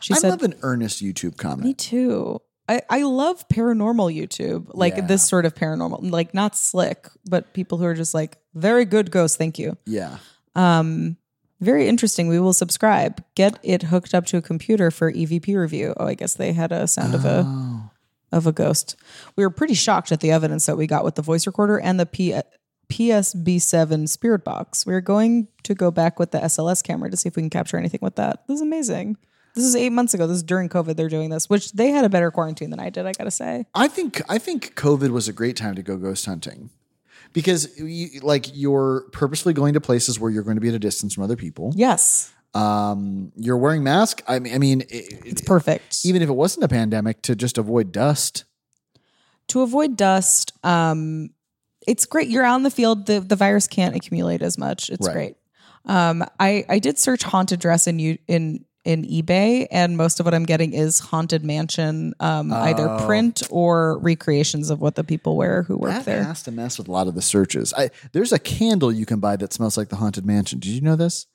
She 0.00 0.14
I 0.14 0.16
said 0.18 0.30
love 0.30 0.42
an 0.42 0.54
earnest 0.62 1.02
YouTube 1.02 1.36
comment. 1.36 1.62
me 1.64 1.74
too. 1.74 2.40
I, 2.68 2.82
I 2.88 3.02
love 3.02 3.46
paranormal 3.48 4.14
YouTube, 4.16 4.70
like 4.72 4.96
Yeah. 4.96 5.06
this 5.06 5.26
sort 5.26 5.44
of 5.44 5.54
paranormal, 5.54 6.10
like 6.10 6.32
not 6.34 6.56
slick, 6.56 7.08
but 7.28 7.52
people 7.52 7.78
who 7.78 7.84
are 7.84 7.94
just 7.94 8.14
like 8.14 8.38
very 8.54 8.84
good 8.84 9.10
ghost. 9.10 9.36
Thank 9.38 9.58
you. 9.58 9.76
Yeah. 9.86 10.18
Um, 10.54 11.16
very 11.60 11.86
interesting. 11.88 12.28
We 12.28 12.40
will 12.40 12.52
subscribe. 12.52 13.22
Get 13.34 13.58
it 13.62 13.84
hooked 13.84 14.14
up 14.14 14.26
to 14.26 14.36
a 14.38 14.42
computer 14.42 14.90
for 14.90 15.12
EVP 15.12 15.54
review. 15.56 15.94
Oh, 15.98 16.06
I 16.06 16.14
guess 16.14 16.34
they 16.34 16.52
had 16.52 16.72
a 16.72 16.86
sound 16.86 17.14
of 17.14 17.24
a 17.24 17.44
Oh. 17.46 17.90
of 18.32 18.46
a 18.46 18.52
ghost. 18.52 18.96
We 19.36 19.44
were 19.44 19.50
pretty 19.50 19.74
shocked 19.74 20.12
at 20.12 20.20
the 20.20 20.30
evidence 20.30 20.66
that 20.66 20.76
we 20.76 20.86
got 20.86 21.04
with 21.04 21.16
the 21.16 21.22
voice 21.22 21.46
recorder 21.46 21.78
and 21.78 21.98
the 22.00 22.06
P- 22.06 22.34
PSB7 22.88 24.08
spirit 24.08 24.44
box. 24.44 24.86
We're 24.86 25.00
going 25.00 25.48
to 25.64 25.74
go 25.74 25.90
back 25.90 26.18
with 26.18 26.30
the 26.30 26.38
SLS 26.38 26.82
camera 26.82 27.10
to 27.10 27.16
see 27.16 27.28
if 27.28 27.36
we 27.36 27.42
can 27.42 27.50
capture 27.50 27.76
anything 27.76 28.00
with 28.02 28.16
that. 28.16 28.46
This 28.46 28.56
is 28.56 28.62
amazing. 28.62 29.16
This 29.54 29.64
is 29.64 29.74
eight 29.74 29.90
months 29.90 30.14
ago. 30.14 30.26
This 30.28 30.36
is 30.36 30.42
during 30.44 30.68
COVID. 30.68 30.96
They're 30.96 31.08
doing 31.08 31.30
this, 31.30 31.50
which 31.50 31.72
they 31.72 31.88
had 31.90 32.04
a 32.04 32.08
better 32.08 32.30
quarantine 32.30 32.70
than 32.70 32.78
I 32.78 32.88
did. 32.88 33.04
I 33.06 33.12
gotta 33.12 33.32
say. 33.32 33.66
I 33.74 33.88
think 33.88 34.22
I 34.28 34.38
think 34.38 34.76
COVID 34.76 35.10
was 35.10 35.26
a 35.28 35.32
great 35.32 35.56
time 35.56 35.74
to 35.74 35.82
go 35.82 35.96
ghost 35.96 36.24
hunting 36.26 36.70
because 37.32 37.78
you, 37.78 38.20
like 38.20 38.46
you're 38.54 39.06
purposely 39.12 39.52
going 39.52 39.74
to 39.74 39.80
places 39.80 40.18
where 40.18 40.30
you're 40.30 40.42
going 40.42 40.56
to 40.56 40.60
be 40.60 40.68
at 40.68 40.74
a 40.74 40.78
distance 40.78 41.14
from 41.14 41.24
other 41.24 41.36
people. 41.36 41.72
Yes, 41.76 42.32
Um, 42.54 43.32
you're 43.36 43.56
wearing 43.56 43.82
mask. 43.84 44.22
I 44.26 44.38
mean, 44.40 44.54
I 44.54 44.58
mean, 44.58 44.80
it, 44.82 45.22
it's 45.24 45.42
perfect. 45.42 46.00
even 46.04 46.22
if 46.22 46.28
it 46.28 46.32
wasn't 46.32 46.64
a 46.64 46.68
pandemic, 46.68 47.22
to 47.22 47.36
just 47.36 47.58
avoid 47.58 47.92
dust. 47.92 48.44
to 49.48 49.62
avoid 49.62 49.96
dust, 49.96 50.52
um, 50.64 51.30
it's 51.86 52.06
great. 52.06 52.28
You're 52.28 52.44
out 52.44 52.56
in 52.56 52.62
the 52.62 52.70
field. 52.70 53.06
The 53.06 53.20
the 53.20 53.36
virus 53.36 53.66
can't 53.66 53.94
accumulate 53.96 54.42
as 54.42 54.58
much. 54.58 54.90
It's 54.90 55.06
Right. 55.06 55.12
great. 55.14 55.36
Um, 55.86 56.24
I 56.38 56.64
I 56.68 56.78
did 56.78 56.98
search 56.98 57.22
haunted 57.22 57.58
dress 57.60 57.86
in 57.86 57.98
you 57.98 58.18
in 58.28 58.64
in 58.84 59.04
eBay, 59.04 59.66
and 59.70 59.96
most 59.96 60.20
of 60.20 60.26
what 60.26 60.34
I'm 60.34 60.44
getting 60.46 60.72
is 60.72 60.98
haunted 60.98 61.44
mansion, 61.44 62.14
um, 62.20 62.52
either 62.52 62.88
Oh. 62.88 63.06
print 63.06 63.42
or 63.50 63.98
recreations 63.98 64.70
of 64.70 64.80
what 64.80 64.94
the 64.94 65.04
people 65.04 65.36
wear 65.36 65.64
who 65.64 65.76
work 65.76 65.90
That 65.92 66.04
there. 66.06 66.24
has 66.24 66.42
to 66.44 66.50
mess 66.50 66.78
with 66.78 66.88
a 66.88 66.90
lot 66.92 67.06
of 67.06 67.14
the 67.14 67.22
searches. 67.22 67.74
I, 67.76 67.90
there's 68.12 68.32
a 68.32 68.38
candle 68.38 68.90
you 68.90 69.04
can 69.06 69.20
buy 69.20 69.36
that 69.36 69.52
smells 69.52 69.76
like 69.76 69.88
the 69.90 69.96
haunted 69.96 70.24
mansion. 70.24 70.58
Did 70.60 70.70
you 70.70 70.80
know 70.80 70.96
this? 70.96 71.26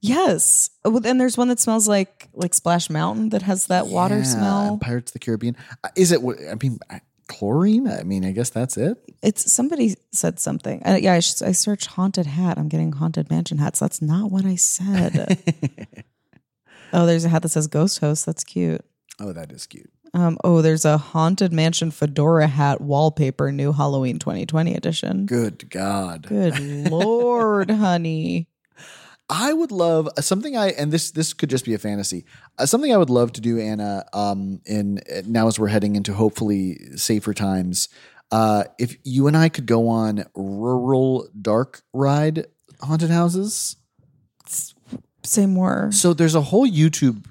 Yes, 0.00 0.70
Oh, 0.84 1.00
and 1.04 1.18
there's 1.20 1.38
one 1.38 1.48
that 1.48 1.60
smells 1.60 1.88
like 1.88 2.28
like 2.34 2.52
Splash 2.54 2.90
Mountain 2.90 3.30
that 3.30 3.42
has 3.42 3.66
that 3.68 3.86
water 3.86 4.18
Yeah, 4.18 4.22
smell. 4.24 4.78
Pirates 4.80 5.10
of 5.10 5.14
the 5.14 5.18
Caribbean. 5.18 5.56
Uh, 5.82 5.88
Is 5.96 6.12
it? 6.12 6.20
what- 6.22 6.38
I 6.50 6.54
mean, 6.62 6.78
I- 6.90 7.00
chlorine. 7.26 7.88
I 7.88 8.02
mean, 8.02 8.22
I 8.24 8.32
guess 8.32 8.50
that's 8.50 8.76
it. 8.76 8.98
It's 9.22 9.50
somebody 9.50 9.96
said 10.12 10.38
something. 10.38 10.82
Uh, 10.86 10.98
yeah, 11.00 11.14
I, 11.14 11.20
sh- 11.20 11.40
I 11.40 11.52
searched 11.52 11.86
haunted 11.86 12.26
hat. 12.26 12.58
I'm 12.58 12.68
getting 12.68 12.92
haunted 12.92 13.30
mansion 13.30 13.56
hats. 13.56 13.78
That's 13.80 14.02
not 14.02 14.30
what 14.30 14.44
I 14.44 14.56
said. 14.56 15.38
oh, 16.94 17.06
there's 17.06 17.24
a 17.24 17.28
hat 17.28 17.42
that 17.42 17.50
says 17.50 17.66
ghost 17.66 17.98
host. 17.98 18.24
That's 18.24 18.44
cute. 18.44 18.84
Oh, 19.20 19.32
that 19.32 19.52
is 19.52 19.66
cute. 19.66 19.90
Um, 20.14 20.38
oh, 20.44 20.62
there's 20.62 20.84
a 20.84 20.96
haunted 20.96 21.52
mansion 21.52 21.90
fedora 21.90 22.46
hat 22.46 22.80
wallpaper, 22.80 23.50
new 23.50 23.72
Halloween 23.72 24.20
2020 24.20 24.74
edition. 24.74 25.26
Good 25.26 25.68
God. 25.70 26.26
Good 26.28 26.58
lord, 26.90 27.70
honey. 27.70 28.48
I 29.28 29.52
would 29.52 29.72
love 29.72 30.08
uh, 30.16 30.20
something 30.20 30.56
I 30.56 30.68
and 30.68 30.92
this 30.92 31.10
this 31.10 31.32
could 31.32 31.50
just 31.50 31.64
be 31.64 31.74
a 31.74 31.78
fantasy. 31.78 32.26
Uh, 32.58 32.66
something 32.66 32.92
I 32.92 32.96
would 32.96 33.10
love 33.10 33.32
to 33.32 33.40
do, 33.40 33.58
Anna. 33.58 34.04
Um, 34.12 34.60
in 34.66 34.98
uh, 34.98 35.22
now 35.26 35.48
as 35.48 35.58
we're 35.58 35.68
heading 35.68 35.96
into 35.96 36.12
hopefully 36.12 36.78
safer 36.96 37.34
times, 37.34 37.88
uh, 38.30 38.64
if 38.78 38.96
you 39.02 39.26
and 39.26 39.36
I 39.36 39.48
could 39.48 39.66
go 39.66 39.88
on 39.88 40.24
rural 40.34 41.28
dark 41.40 41.82
ride 41.92 42.46
haunted 42.80 43.10
houses. 43.10 43.76
Say 45.24 45.46
more. 45.46 45.90
So 45.92 46.12
there's 46.14 46.34
a 46.34 46.40
whole 46.42 46.66
YouTube. 46.68 47.24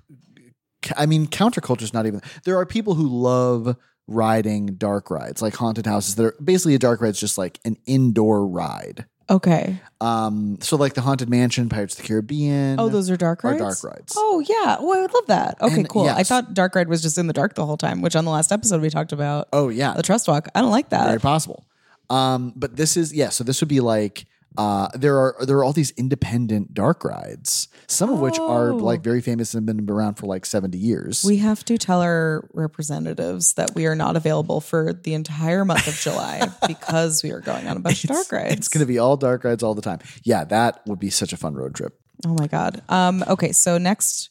I 0.98 1.06
mean, 1.06 1.28
counterculture 1.28 1.84
is 1.84 1.94
not 1.94 2.06
even. 2.06 2.22
There 2.44 2.58
are 2.58 2.66
people 2.66 2.96
who 2.96 3.08
love 3.08 3.76
riding 4.08 4.68
dark 4.76 5.10
rides, 5.10 5.42
like 5.42 5.56
haunted 5.56 5.86
houses. 5.86 6.16
That 6.16 6.26
are 6.26 6.36
basically 6.44 6.76
a 6.76 6.80
dark 6.80 7.02
ride 7.02 7.10
is 7.10 7.20
just 7.20 7.38
like 7.38 7.60
an 7.64 7.78
indoor 7.86 8.46
ride. 8.46 9.06
Okay. 9.30 9.80
Um, 10.02 10.58
so 10.60 10.76
like 10.76 10.96
the 10.96 11.02
haunted 11.02 11.30
mansion, 11.30 11.70
Pirates 11.70 11.96
of 11.96 12.02
the 12.02 12.08
Caribbean. 12.08 12.78
Oh, 12.80 12.90
those 12.90 13.10
are 13.10 13.16
dark 13.16 13.46
are 13.46 13.52
rides. 13.52 13.62
dark 13.82 13.84
rides. 13.84 14.14
Oh 14.18 14.40
yeah. 14.42 14.76
Oh, 14.80 14.94
I 14.94 15.02
would 15.02 15.14
love 15.14 15.28
that. 15.28 15.62
Okay, 15.62 15.76
And 15.76 15.90
cool. 15.90 16.10
I 16.10 16.24
thought 16.24 16.54
dark 16.54 16.76
ride 16.76 16.90
was 16.90 17.02
just 17.02 17.18
in 17.18 17.28
the 17.28 17.34
dark 17.34 17.56
the 17.56 17.66
whole 17.66 17.78
time, 17.78 18.02
which 18.02 18.18
on 18.18 18.26
the 18.26 18.32
last 18.32 18.52
episode 18.52 18.82
we 18.82 18.90
talked 18.90 19.14
about 19.14 19.48
Oh 19.54 19.70
yeah, 19.70 19.94
the 19.94 20.04
trust 20.04 20.28
walk. 20.28 20.50
I 20.54 20.60
don't 20.62 20.72
like 20.72 20.90
that. 20.90 21.08
very 21.08 21.22
possible. 21.22 21.66
Um, 22.10 22.52
but 22.58 22.76
this 22.76 22.98
is 22.98 23.14
yeah. 23.14 23.30
So 23.30 23.46
this 23.46 23.62
would 23.62 23.70
be 23.70 23.80
like 23.80 24.26
uh, 24.58 24.88
there 24.94 25.18
are 25.18 25.36
there 25.46 25.58
are 25.58 25.64
all 25.64 25.74
these 25.74 25.92
independent 25.98 26.74
dark 26.74 27.04
rides, 27.04 27.68
some 27.88 28.12
of 28.12 28.20
which 28.20 28.38
are 28.40 28.72
Oh. 28.72 28.76
like 28.78 29.02
very 29.04 29.22
famous 29.22 29.54
and 29.54 29.68
have 29.68 29.76
been 29.78 29.90
around 29.90 30.16
for 30.16 30.28
like 30.28 30.46
seventy 30.46 30.78
years. 30.78 31.24
We 31.24 31.38
have 31.38 31.64
to 31.66 31.78
tell 31.78 32.02
our 32.02 32.48
representatives 32.54 33.54
that 33.54 33.74
we 33.76 33.86
are 33.88 33.96
not 33.96 34.16
available 34.16 34.62
for 34.62 34.94
the 34.94 35.14
entire 35.14 35.66
month 35.66 35.88
of 35.88 35.96
July 35.96 36.50
because 36.68 37.24
we 37.24 37.32
are 37.32 37.40
going 37.42 37.68
on 37.68 37.78
a 37.78 37.80
bunch 37.80 38.04
of 38.04 38.10
dark 38.12 38.32
rides. 38.32 38.54
it's 38.56 38.68
going 38.68 38.82
to 38.86 38.86
be 38.88 39.00
all 39.00 39.18
dark 39.18 39.44
rides 39.44 39.64
all 39.64 39.74
the 39.76 39.82
time. 39.82 40.00
Yeah, 40.24 40.44
that 40.46 40.82
would 40.86 41.00
be 41.00 41.10
such 41.10 41.34
a 41.34 41.38
fun 41.38 41.56
road 41.56 41.74
trip. 41.76 42.00
Oh 42.26 42.36
my 42.40 42.48
god. 42.48 42.82
Um. 42.90 43.24
Okay. 43.28 43.52
So 43.54 43.78
next, 43.78 44.30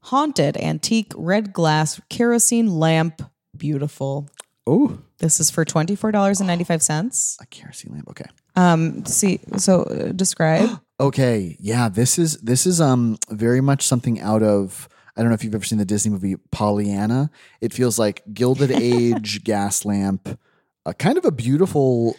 haunted 0.00 0.56
antique 0.56 1.12
red 1.16 1.52
glass 1.52 2.00
kerosene 2.08 2.68
lamp. 2.68 3.22
Beautiful. 3.56 4.28
Oh, 4.66 4.98
This 5.18 5.40
is 5.40 5.50
for 5.50 5.64
twenty 5.64 5.96
four 5.96 6.12
dollars 6.12 6.40
and 6.40 6.46
ninety 6.46 6.64
five 6.64 6.82
cents. 6.82 7.36
a 7.40 7.46
kerosene 7.46 7.92
lamp. 7.92 8.08
Okay. 8.10 8.26
Um. 8.58 9.04
See. 9.06 9.40
So 9.56 9.82
uh, 9.84 10.12
describe. 10.12 10.80
Okay, 11.00 11.56
yeah, 11.60 11.88
this 11.88 12.18
is 12.18 12.38
this 12.38 12.66
is 12.66 12.80
um 12.80 13.18
very 13.30 13.60
much 13.60 13.84
something 13.86 14.20
out 14.20 14.42
of 14.42 14.88
I 15.16 15.20
don't 15.20 15.28
know 15.28 15.34
if 15.34 15.44
you've 15.44 15.54
ever 15.54 15.62
seen 15.64 15.78
the 15.78 15.84
Disney 15.84 16.10
movie 16.10 16.34
Pollyanna. 16.50 17.30
It 17.60 17.72
feels 17.72 18.00
like 18.00 18.24
Gilded 18.34 18.72
Age 18.72 19.44
gas 19.44 19.84
lamp, 19.84 20.36
a 20.84 20.92
kind 20.94 21.16
of 21.16 21.24
a 21.24 21.30
beautiful 21.30 22.16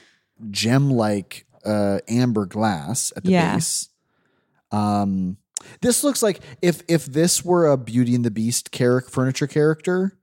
gem 0.50 0.89
like 0.89 1.46
uh, 1.65 2.00
amber 2.08 2.46
glass 2.46 3.12
at 3.17 3.25
the 3.25 3.31
Yeah. 3.31 3.55
base. 3.55 3.89
Um, 4.72 5.36
this 5.81 6.01
looks 6.05 6.24
like 6.24 6.39
if 6.62 6.81
if 6.88 7.05
this 7.05 7.43
were 7.43 7.67
a 7.67 7.75
Beauty 7.75 8.15
and 8.15 8.24
the 8.24 8.31
Beast 8.31 8.72
character 8.72 9.10
furniture 9.12 9.48
character, 9.48 10.17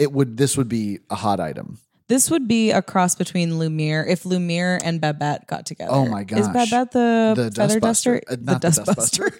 it 0.00 0.10
would 0.10 0.36
this 0.36 0.56
would 0.56 0.68
be 0.68 0.98
a 1.10 1.14
hot 1.14 1.38
item. 1.38 1.78
This 2.10 2.28
would 2.28 2.48
be 2.48 2.72
a 2.72 2.82
cross 2.82 3.14
between 3.14 3.60
Lumiere 3.60 4.04
if 4.04 4.26
Lumiere 4.26 4.80
and 4.82 5.00
Babette 5.00 5.46
got 5.46 5.64
together. 5.64 5.92
Oh 5.92 6.06
my 6.06 6.24
god. 6.24 6.40
Is. 6.40 6.48
Babette 6.48 6.90
the, 6.90 7.34
The 7.36 7.50
feather 7.52 7.78
duster? 7.78 8.20
Uh, 8.28 8.34
not 8.40 8.60
the 8.60 8.66
Dustbuster. 8.68 9.30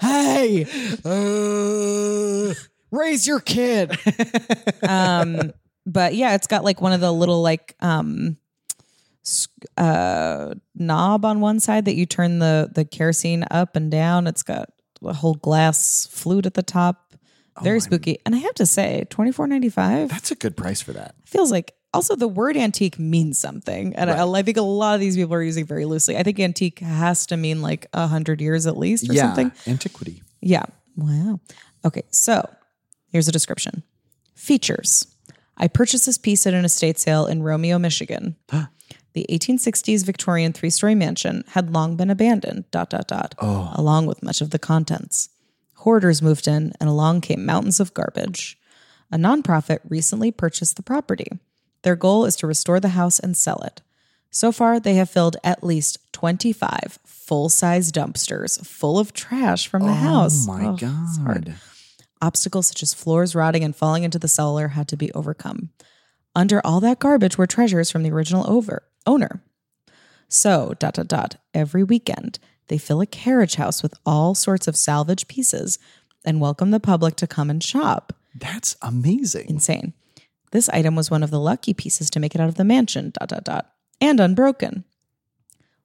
hey, 0.02 0.66
Uh, 1.02 2.52
raise 2.90 3.26
your 3.26 3.40
kid. 3.40 3.98
um, 4.86 5.54
but 5.86 6.14
yeah, 6.14 6.34
it's 6.34 6.46
got 6.46 6.62
like 6.62 6.82
one 6.82 6.92
of 6.92 7.00
the 7.00 7.10
little 7.10 7.40
like 7.40 7.74
um 7.80 8.36
uh 9.78 10.54
knob 10.74 11.24
on 11.24 11.40
one 11.40 11.58
side 11.58 11.86
that 11.86 11.94
you 11.94 12.04
turn 12.04 12.38
the 12.38 12.70
the 12.70 12.84
kerosene 12.84 13.46
up 13.50 13.76
and 13.76 13.90
down. 13.90 14.26
It's 14.26 14.42
got 14.42 14.68
a 15.02 15.14
whole 15.14 15.36
glass 15.36 16.06
flute 16.10 16.44
at 16.44 16.52
the 16.52 16.62
top. 16.62 17.14
Very 17.62 17.80
spooky. 17.80 18.18
And 18.26 18.34
I 18.34 18.38
have 18.40 18.54
to 18.56 18.66
say, 18.66 19.06
twenty 19.08 19.32
four 19.32 19.46
ninety 19.46 19.70
five 19.70 20.10
that's 20.10 20.30
a 20.30 20.34
good 20.34 20.54
price 20.54 20.82
for 20.82 20.92
that. 20.92 21.14
feels 21.24 21.50
like 21.50 21.72
also 21.94 22.16
the 22.16 22.28
word 22.28 22.56
antique 22.56 22.98
means 22.98 23.38
something. 23.38 23.94
And 23.94 24.10
I, 24.10 24.26
I 24.26 24.42
think 24.42 24.56
a 24.56 24.62
lot 24.62 24.94
of 24.94 25.00
these 25.00 25.16
people 25.16 25.34
are 25.34 25.42
using 25.42 25.64
it 25.64 25.68
very 25.68 25.84
loosely. 25.84 26.16
I 26.16 26.22
think 26.22 26.40
antique 26.40 26.80
has 26.80 27.26
to 27.26 27.36
mean 27.36 27.62
like 27.62 27.86
a 27.92 28.06
hundred 28.06 28.40
years 28.40 28.66
at 28.66 28.76
least 28.76 29.08
or 29.08 29.14
yeah, 29.14 29.22
something. 29.22 29.52
antiquity. 29.66 30.22
yeah. 30.40 30.64
Wow. 30.96 31.40
Okay 31.84 32.02
so 32.10 32.48
here's 33.08 33.28
a 33.28 33.32
description. 33.32 33.82
Features. 34.34 35.06
I 35.56 35.68
purchased 35.68 36.06
this 36.06 36.18
piece 36.18 36.46
at 36.46 36.54
an 36.54 36.64
estate 36.64 36.98
sale 36.98 37.26
in 37.26 37.42
romeo 37.42 37.78
michigan. 37.78 38.36
The 39.14 39.26
1860s 39.30 40.04
victorian 40.04 40.52
three-story 40.52 40.96
mansion 40.96 41.44
had 41.50 41.72
long 41.72 41.94
been 41.94 42.10
abandoned 42.10 42.68
dot 42.72 42.90
dot 42.90 43.06
dot 43.06 43.36
oh. 43.38 43.72
along 43.76 44.06
with 44.06 44.24
much 44.24 44.40
of 44.40 44.50
the 44.50 44.58
contents. 44.58 45.28
Hoarders 45.84 46.20
moved 46.20 46.48
in 46.48 46.72
and 46.80 46.88
along 46.88 47.20
came 47.20 47.46
mountains 47.46 47.78
of 47.78 47.94
garbage. 47.94 48.58
A 49.12 49.16
nonprofit 49.16 49.78
recently 49.88 50.32
purchased 50.32 50.74
the 50.74 50.82
property. 50.82 51.28
Their 51.84 51.96
goal 51.96 52.24
is 52.24 52.34
to 52.36 52.46
restore 52.46 52.80
the 52.80 52.88
house 52.90 53.18
and 53.20 53.36
sell 53.36 53.60
it. 53.62 53.80
So 54.30 54.50
far, 54.50 54.80
they 54.80 54.94
have 54.94 55.08
filled 55.10 55.36
at 55.44 55.62
least 55.62 55.98
25 56.12 56.98
full 57.04 57.48
size 57.48 57.92
dumpsters 57.92 58.66
full 58.66 58.98
of 58.98 59.12
trash 59.12 59.68
from 59.68 59.82
the 59.82 59.90
oh 59.90 59.92
house. 59.92 60.48
Oh 60.48 60.52
my 60.52 60.66
Ugh, 60.66 60.80
hard. 61.24 61.44
god. 61.46 61.54
Obstacles 62.20 62.68
such 62.68 62.82
as 62.82 62.94
floors 62.94 63.34
rotting 63.34 63.62
and 63.62 63.76
falling 63.76 64.02
into 64.02 64.18
the 64.18 64.28
cellar 64.28 64.68
had 64.68 64.88
to 64.88 64.96
be 64.96 65.12
overcome. 65.12 65.70
Under 66.34 66.60
all 66.64 66.80
that 66.80 66.98
garbage 66.98 67.36
were 67.38 67.46
treasures 67.46 67.90
from 67.90 68.02
the 68.02 68.10
original 68.10 68.50
over, 68.50 68.82
owner. 69.06 69.42
So, 70.28 70.74
dot, 70.78 70.94
dot, 70.94 71.06
dot, 71.06 71.36
every 71.52 71.84
weekend, 71.84 72.38
they 72.68 72.78
fill 72.78 73.02
a 73.02 73.06
carriage 73.06 73.56
house 73.56 73.82
with 73.82 73.94
all 74.06 74.34
sorts 74.34 74.66
of 74.66 74.74
salvage 74.76 75.28
pieces 75.28 75.78
and 76.24 76.40
welcome 76.40 76.70
the 76.70 76.80
public 76.80 77.14
to 77.16 77.26
come 77.26 77.50
and 77.50 77.62
shop 77.62 78.14
That's 78.34 78.74
amazing. 78.80 79.48
insane. 79.50 79.92
This 80.54 80.68
item 80.68 80.94
was 80.94 81.10
one 81.10 81.24
of 81.24 81.32
the 81.32 81.40
lucky 81.40 81.74
pieces 81.74 82.08
to 82.10 82.20
make 82.20 82.36
it 82.36 82.40
out 82.40 82.48
of 82.48 82.54
the 82.54 82.62
mansion, 82.62 83.10
dot, 83.18 83.30
dot, 83.30 83.42
dot, 83.42 83.72
and 84.00 84.20
unbroken. 84.20 84.84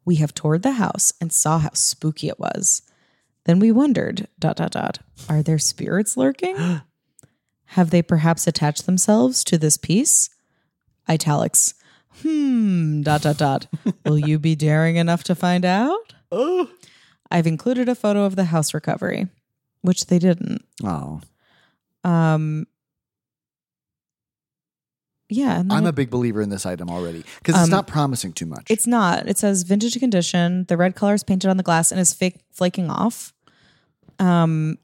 We 0.06 0.18
have 0.18 0.36
toured 0.36 0.62
the 0.62 0.74
house 0.74 1.12
and 1.20 1.34
saw 1.34 1.58
how 1.58 1.72
spooky 1.74 2.28
it 2.28 2.40
was. 2.40 2.84
Then 3.46 3.58
we 3.58 3.72
wondered, 3.72 4.28
dot, 4.38 4.58
dot, 4.58 4.74
dot, 4.74 5.00
are 5.28 5.42
there 5.42 5.58
spirits 5.58 6.16
lurking? 6.16 6.82
have 7.66 7.90
they 7.90 8.04
perhaps 8.04 8.46
attached 8.46 8.86
themselves 8.86 9.44
to 9.46 9.58
this 9.58 9.76
piece? 9.76 10.30
Italics. 11.10 11.74
Hmm, 12.22 13.02
dot, 13.02 13.24
dot, 13.24 13.40
dot. 13.40 13.66
Will 14.06 14.20
you 14.20 14.38
be 14.38 14.54
daring 14.54 14.98
enough 14.98 15.24
to 15.24 15.34
find 15.34 15.66
out? 15.66 16.14
Oh. 16.32 16.70
I've 17.32 17.48
included 17.48 17.90
a 17.90 17.96
photo 17.96 18.24
of 18.24 18.36
the 18.36 18.46
house 18.46 18.76
recovery, 18.76 19.30
which 19.82 20.06
they 20.06 20.20
didn't. 20.20 20.64
Oh. 20.84 21.22
Um, 22.04 22.68
yeah, 25.30 25.60
and 25.60 25.72
I'm 25.72 25.86
it- 25.86 25.90
a 25.90 25.94
big 25.94 26.10
believer 26.10 26.42
in 26.42 26.50
this 26.50 26.66
item 26.66 26.90
already 26.90 27.24
because 27.40 27.56
it's 27.56 27.64
Um, 27.66 27.70
not 27.70 27.88
promising 27.88 28.34
too 28.34 28.46
much. 28.46 28.66
It's 28.70 28.88
not. 28.88 29.28
It 29.30 29.38
says 29.38 29.64
vintage 29.64 29.98
condition. 30.00 30.66
The 30.68 30.76
red 30.78 30.96
color 30.96 31.14
is 31.14 31.24
painted 31.24 31.50
on 31.50 31.58
the 31.58 31.64
glass 31.64 31.92
and 31.92 32.00
is 32.02 32.14
fake 32.14 32.40
flaking 32.52 32.90
off. 32.90 33.34
Um, 34.20 34.78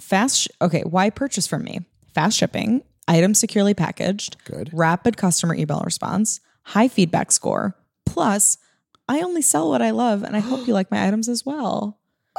fast. 0.00 0.36
Sh- 0.42 0.48
okay, 0.60 0.82
why 0.82 1.10
purchase 1.10 1.46
from 1.46 1.64
me? 1.64 1.80
Fast 2.14 2.36
shipping, 2.38 2.82
items 3.08 3.38
securely 3.38 3.74
packaged, 3.74 4.36
Good. 4.44 4.70
rapid 4.72 5.16
customer 5.16 5.54
email 5.54 5.82
response, 5.84 6.40
high 6.62 6.88
feedback 6.88 7.32
score. 7.32 7.76
Plus, 8.06 8.56
I 9.08 9.20
only 9.20 9.42
sell 9.42 9.68
what 9.68 9.82
I 9.82 9.90
love, 9.90 10.22
and 10.22 10.34
I 10.36 10.40
hope 10.40 10.66
you 10.66 10.74
like 10.74 10.90
my 10.90 11.06
items 11.06 11.28
as 11.28 11.44
well. 11.44 11.98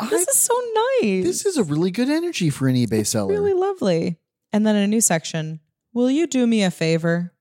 This 0.10 0.28
I- 0.28 0.32
is 0.32 0.38
so 0.38 0.54
nice. 1.02 1.24
This 1.24 1.46
is 1.46 1.58
a 1.58 1.64
really 1.64 1.92
good 1.92 2.10
energy 2.10 2.50
for 2.50 2.68
an 2.68 2.75
eBay 2.75 3.06
seller. 3.06 3.32
really 3.32 3.54
lovely. 3.54 4.18
And 4.52 4.66
then 4.66 4.75
a 4.75 4.88
new 4.88 5.02
section. 5.02 5.60
Will 5.94 6.10
you 6.12 6.28
do 6.28 6.46
me 6.48 6.64
a 6.64 6.72
favor? 6.72 7.34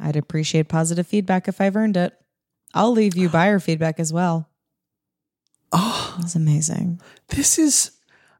I'd 0.00 0.16
appreciate 0.16 0.68
positive 0.68 1.06
feedback 1.06 1.48
if 1.48 1.60
I've 1.60 1.76
earned 1.76 1.96
it. 1.96 2.14
I'll 2.74 2.92
leave 2.92 3.16
you 3.16 3.28
buyer 3.28 3.58
feedback 3.58 3.98
as 4.00 4.12
well. 4.12 4.48
Oh, 5.72 6.16
That's 6.20 6.34
amazing. 6.34 7.00
this 7.28 7.58
is 7.58 7.92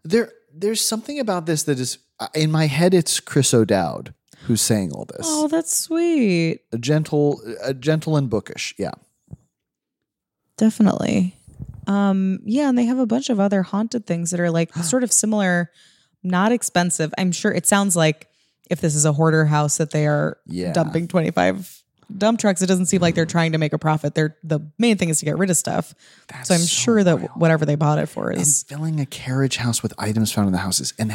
there. 0.05 0.33
There's 0.53 0.85
something 0.85 1.21
about 1.21 1.47
this 1.47 1.63
that 1.65 1.79
is 1.79 1.99
uh, 2.19 2.27
in 2.35 2.51
my 2.51 2.67
head. 2.67 2.93
It's 2.95 3.21
Chris 3.21 3.55
O'Dowd 3.55 4.15
who's 4.45 4.61
saying 4.63 4.93
all 4.93 5.05
this. 5.05 5.27
Oh, 5.29 5.49
that's 5.49 5.77
sweet. 5.77 6.61
a 6.73 6.79
gentle, 6.79 7.41
a 7.63 7.75
gentle 7.75 8.17
and 8.17 8.29
bookish. 8.31 8.75
Yeah. 8.79 8.93
Definitely. 10.57 11.37
Um, 11.87 12.41
yeah, 12.45 12.69
and 12.69 12.77
they 12.79 12.85
have 12.87 12.99
a 12.99 13.07
bunch 13.07 13.31
of 13.31 13.41
other 13.41 13.63
haunted 13.63 14.07
things 14.07 14.31
that 14.31 14.41
are 14.41 14.51
like 14.51 14.75
sort 14.83 15.03
of 15.05 15.13
similar, 15.13 15.71
not 16.23 16.53
expensive. 16.53 17.13
I'm 17.19 17.33
sure 17.33 17.53
it 17.53 17.67
sounds 17.67 17.97
like 17.97 18.29
if 18.71 18.81
this 18.81 18.95
is 18.95 19.05
a 19.05 19.13
hoarder 19.13 19.45
house 19.45 19.77
that 19.79 19.91
they 19.91 20.07
are 20.07 20.39
Yeah. 20.47 20.73
dumping 20.73 21.09
25 21.09 21.77
dump 22.17 22.41
trucks, 22.41 22.61
it 22.61 22.67
doesn't 22.67 22.87
seem 22.87 23.01
like 23.01 23.15
they're 23.15 23.25
mm-hmm. 23.25 23.31
trying 23.31 23.53
to 23.53 23.59
make 23.59 23.73
a 23.73 23.79
profit. 23.79 24.15
They're 24.15 24.37
the 24.43 24.61
main 24.79 24.97
thing 24.97 25.11
is 25.11 25.21
to 25.21 25.25
get 25.25 25.39
rid 25.39 25.49
of 25.51 25.57
stuff. 25.57 25.95
That's 26.29 26.49
so 26.49 26.55
I'm 26.55 26.61
so 26.61 26.67
sure 26.67 27.05
that 27.05 27.19
wild. 27.19 27.31
whatever 27.37 27.65
they 27.65 27.77
bought 27.77 27.99
it 27.99 28.07
for 28.07 28.31
and 28.31 28.41
is 28.41 28.65
filling 28.65 28.99
a 28.99 29.07
carriage 29.07 29.59
house 29.59 29.83
with 29.83 29.93
items 29.99 30.33
found 30.33 30.47
in 30.49 30.53
the 30.53 30.59
houses 30.59 30.93
and 30.99 31.13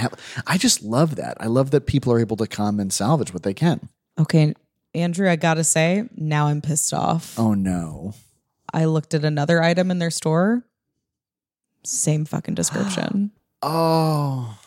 i 0.47 0.57
just 0.57 0.83
love 0.83 1.15
that 1.17 1.35
i 1.39 1.47
love 1.47 1.71
that 1.71 1.85
people 1.85 2.13
are 2.13 2.19
able 2.19 2.37
to 2.37 2.47
come 2.47 2.79
and 2.79 2.93
salvage 2.93 3.33
what 3.33 3.43
they 3.43 3.53
can 3.53 3.89
okay. 4.19 4.53
Andrew, 4.93 5.29
I 5.29 5.35
gotta 5.35 5.65
say, 5.65 6.07
now 6.15 6.47
I'm 6.47 6.61
pissed 6.61 6.93
off. 6.93 7.37
oh 7.37 7.53
no 7.53 8.13
I 8.73 8.85
looked 8.85 9.13
at 9.13 9.23
another 9.25 9.61
item 9.61 9.91
in 9.91 9.99
their 9.99 10.11
store, 10.11 10.63
same 11.83 12.25
fucking 12.25 12.55
description. 12.55 13.31
oh 13.61 14.57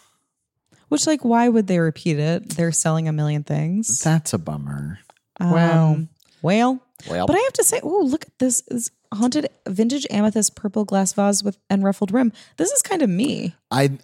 Which, 0.89 1.07
like, 1.07 1.25
why 1.25 1.49
would 1.49 1.67
they 1.67 1.79
repeat 1.79 2.19
it? 2.19 2.51
They're 2.51 2.73
selling 2.73 3.09
a 3.09 3.13
million 3.13 3.45
things. 3.45 4.01
that's 4.01 4.33
a 4.33 4.39
bummer 4.39 4.99
Um, 5.41 5.53
well. 5.53 6.07
well, 6.43 6.83
well 7.09 7.27
but 7.27 7.37
I 7.37 7.41
have 7.41 7.53
to 7.55 7.65
say, 7.65 7.81
oh, 7.83 8.03
look 8.05 8.25
at 8.27 8.39
this 8.39 8.63
is 8.69 8.91
haunted 9.13 9.49
vintage 9.67 10.07
amethyst 10.11 10.55
purple 10.55 10.85
glass 10.85 11.13
vase 11.15 11.43
with 11.43 11.59
and 11.71 11.83
ruffled 11.85 12.13
rim. 12.13 12.33
This 12.57 12.71
is 12.71 12.83
kind 12.83 13.03
of 13.03 13.09
me. 13.11 13.55
i 13.71 13.99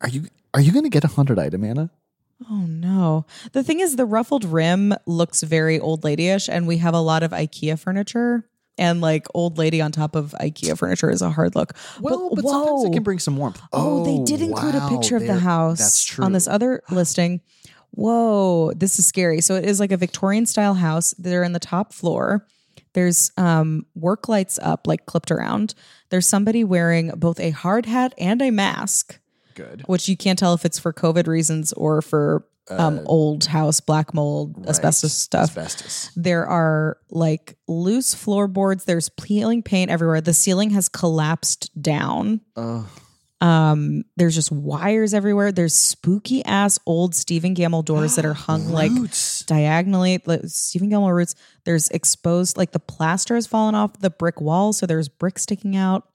are 0.00 0.08
you 0.08 0.26
are 0.52 0.60
you 0.60 0.72
gonna 0.72 0.88
get 0.90 1.04
a 1.04 1.08
haunted 1.08 1.38
item 1.38 1.64
anna 1.64 1.90
Oh 2.50 2.66
no. 2.66 3.24
The 3.52 3.62
thing 3.62 3.80
is 3.80 3.96
the 3.96 4.04
ruffled 4.04 4.44
rim 4.44 4.92
looks 5.06 5.42
very 5.42 5.80
old 5.80 6.02
ladyish 6.02 6.48
and 6.50 6.66
we 6.66 6.76
have 6.78 6.92
a 6.92 7.00
lot 7.00 7.22
of 7.22 7.30
IKEA 7.30 7.78
furniture 7.78 8.44
and 8.78 9.00
like 9.00 9.26
old 9.34 9.58
lady 9.58 9.80
on 9.80 9.92
top 9.92 10.14
of 10.14 10.34
IKEA 10.40 10.76
furniture 10.78 11.10
is 11.10 11.22
a 11.22 11.30
hard 11.30 11.54
look. 11.54 11.72
well 12.00 12.30
but, 12.34 12.44
sometimes 12.44 12.84
it 12.84 12.92
can 12.92 13.02
bring 13.02 13.18
some 13.18 13.36
warmth 13.36 13.60
Oh, 13.72 14.04
they 14.04 14.24
did 14.24 14.42
include 14.42 14.74
a 14.74 14.88
picture 14.88 15.16
of 15.16 15.26
the 15.26 15.38
house 15.38 15.78
that's 15.78 16.04
true 16.04 16.24
on 16.24 16.32
this 16.32 16.46
other 16.46 16.82
listing. 16.90 17.40
Whoa, 17.92 18.72
this 18.74 18.98
is 18.98 19.06
scary. 19.06 19.40
So 19.40 19.54
it 19.54 19.64
is 19.64 19.80
like 19.80 19.90
a 19.92 19.96
Victorian 19.96 20.44
style 20.44 20.74
house. 20.74 21.14
They're 21.18 21.42
in 21.42 21.52
the 21.52 21.58
top 21.58 21.94
floor. 21.94 22.46
There's 22.92 23.30
um, 23.36 23.86
work 23.94 24.28
lights 24.28 24.58
up, 24.62 24.86
like 24.86 25.06
clipped 25.06 25.30
around. 25.30 25.74
There's 26.10 26.26
somebody 26.26 26.62
wearing 26.64 27.10
both 27.16 27.40
a 27.40 27.50
hard 27.50 27.86
hat 27.86 28.14
and 28.18 28.40
a 28.42 28.50
mask, 28.50 29.18
good 29.54 29.82
which 29.86 30.08
you 30.08 30.16
can't 30.16 30.38
tell 30.38 30.54
if 30.54 30.64
it's 30.64 30.78
for 30.78 30.92
COVID 30.92 31.26
reasons 31.26 31.72
or 31.72 32.02
for 32.02 32.46
um, 32.70 33.00
old 33.06 33.44
house, 33.46 33.80
black 33.80 34.12
mold, 34.14 34.66
asbestos 34.68 35.12
stuff. 35.12 35.50
asbestos 35.50 36.10
There 36.16 36.46
are 36.46 36.98
like 37.10 37.56
loose 37.68 38.14
floorboards. 38.14 38.84
There's 38.84 39.08
peeling 39.08 39.62
paint 39.62 39.90
everywhere. 39.90 40.20
The 40.20 40.34
ceiling 40.34 40.70
has 40.70 40.88
collapsed 40.88 41.70
down. 41.80 42.40
oh 42.56 42.88
Um, 43.40 44.04
there's 44.16 44.34
just 44.34 44.50
wires 44.50 45.12
everywhere. 45.12 45.52
There's 45.52 45.74
spooky 45.74 46.44
ass 46.44 46.78
old 46.86 47.14
Stephen 47.14 47.54
Gammell 47.54 47.84
doors 47.84 48.16
that 48.16 48.24
are 48.24 48.34
hung 48.34 48.70
like 48.70 48.92
diagonally. 49.46 50.22
Like 50.24 50.40
Stephen 50.46 50.90
Gammell 50.90 51.14
roots. 51.14 51.34
There's 51.64 51.88
exposed, 51.90 52.56
like 52.56 52.72
the 52.72 52.80
plaster 52.80 53.34
has 53.34 53.46
fallen 53.46 53.74
off 53.74 53.98
the 54.00 54.10
brick 54.10 54.40
wall, 54.40 54.72
so 54.72 54.86
there's 54.86 55.08
brick 55.08 55.38
sticking 55.38 55.76
out. 55.76 56.08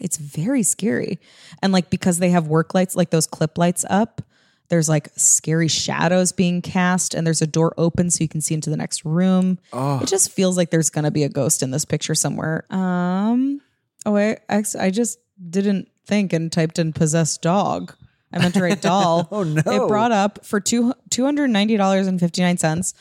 It's 0.00 0.16
very 0.16 0.62
scary, 0.62 1.18
and 1.62 1.72
like 1.72 1.90
because 1.90 2.18
they 2.18 2.30
have 2.30 2.48
work 2.48 2.74
lights, 2.74 2.96
like 2.96 3.10
those 3.10 3.26
clip 3.26 3.56
lights 3.56 3.84
up. 3.88 4.22
There's 4.68 4.88
like 4.88 5.08
scary 5.16 5.68
shadows 5.68 6.32
being 6.32 6.60
cast, 6.60 7.14
and 7.14 7.26
there's 7.26 7.40
a 7.42 7.46
door 7.46 7.72
open 7.78 8.10
so 8.10 8.22
you 8.22 8.28
can 8.28 8.40
see 8.40 8.54
into 8.54 8.70
the 8.70 8.76
next 8.76 9.04
room. 9.04 9.58
oh 9.72 10.00
It 10.00 10.08
just 10.08 10.30
feels 10.30 10.56
like 10.56 10.70
there's 10.70 10.90
gonna 10.90 11.10
be 11.10 11.24
a 11.24 11.28
ghost 11.28 11.62
in 11.62 11.70
this 11.70 11.84
picture 11.84 12.14
somewhere. 12.14 12.64
Um. 12.70 13.60
Oh, 14.06 14.16
I 14.16 14.36
I 14.48 14.90
just 14.90 15.18
didn't 15.50 15.88
think 16.06 16.32
and 16.32 16.50
typed 16.50 16.78
in 16.78 16.92
possessed 16.92 17.42
dog. 17.42 17.94
I 18.32 18.38
meant 18.38 18.54
to 18.54 18.62
write 18.62 18.82
doll. 18.82 19.26
Oh, 19.32 19.42
no. 19.42 19.62
It 19.66 19.88
brought 19.88 20.12
up 20.12 20.44
for 20.44 20.60
two 20.60 20.92
two 21.10 21.24
hundred 21.24 21.48
ninety 21.48 21.76
dollars 21.76 22.06
and 22.06 22.20
fifty 22.20 22.42
nine 22.42 22.58
cents. 22.58 22.94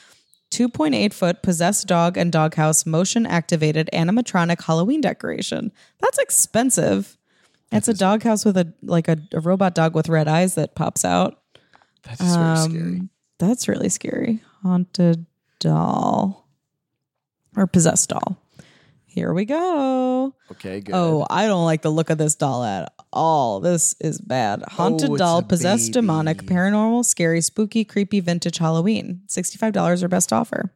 2.8 0.52 1.12
foot 1.14 1.44
possessed 1.44 1.88
dog 1.88 2.18
and 2.18 2.32
doghouse 2.32 2.86
motion 2.86 3.26
activated 3.26 3.90
animatronic 3.92 4.64
Halloween 4.64 5.02
decoration. 5.02 5.74
That's 6.00 6.18
expensive. 6.18 7.18
It's 7.70 7.90
a 7.90 7.94
doghouse 7.94 8.46
with 8.46 8.56
a 8.56 8.74
like 8.82 9.10
a, 9.10 9.18
a 9.34 9.42
robot 9.42 9.76
dog 9.76 9.94
with 9.94 10.08
red 10.08 10.30
eyes 10.30 10.56
that 10.56 10.74
pops 10.74 11.04
out. 11.04 11.42
That's 12.08 12.36
very 12.36 12.58
scary 12.58 13.00
Um, 13.00 13.10
That's 13.40 13.68
really 13.68 13.90
scary. 13.90 14.42
Haunted 14.64 15.26
doll 15.60 16.48
or 17.56 17.68
possessed 17.68 18.10
doll. 18.10 18.38
Here 19.06 19.34
we 19.34 19.46
go. 19.46 20.34
okay 20.52 20.80
good 20.82 20.94
Oh, 20.94 21.26
I 21.30 21.48
don't 21.48 21.66
like 21.66 21.82
the 21.82 21.90
look 21.92 22.10
of 22.12 22.18
this 22.20 22.36
doll 22.36 22.64
at 22.64 22.94
all. 23.12 23.60
This 23.60 23.96
is 24.00 24.22
bad. 24.22 24.64
Haunted 24.68 25.10
Oh, 25.12 25.18
doll, 25.18 25.42
possessed, 25.42 25.94
demonic, 25.94 26.44
paranormal, 26.44 27.04
scary, 27.06 27.42
spooky, 27.42 27.84
creepy, 27.84 28.20
vintage 28.20 28.60
Halloween. 28.60 29.22
$65 29.28 30.04
or 30.04 30.08
best 30.08 30.32
offer. 30.32 30.72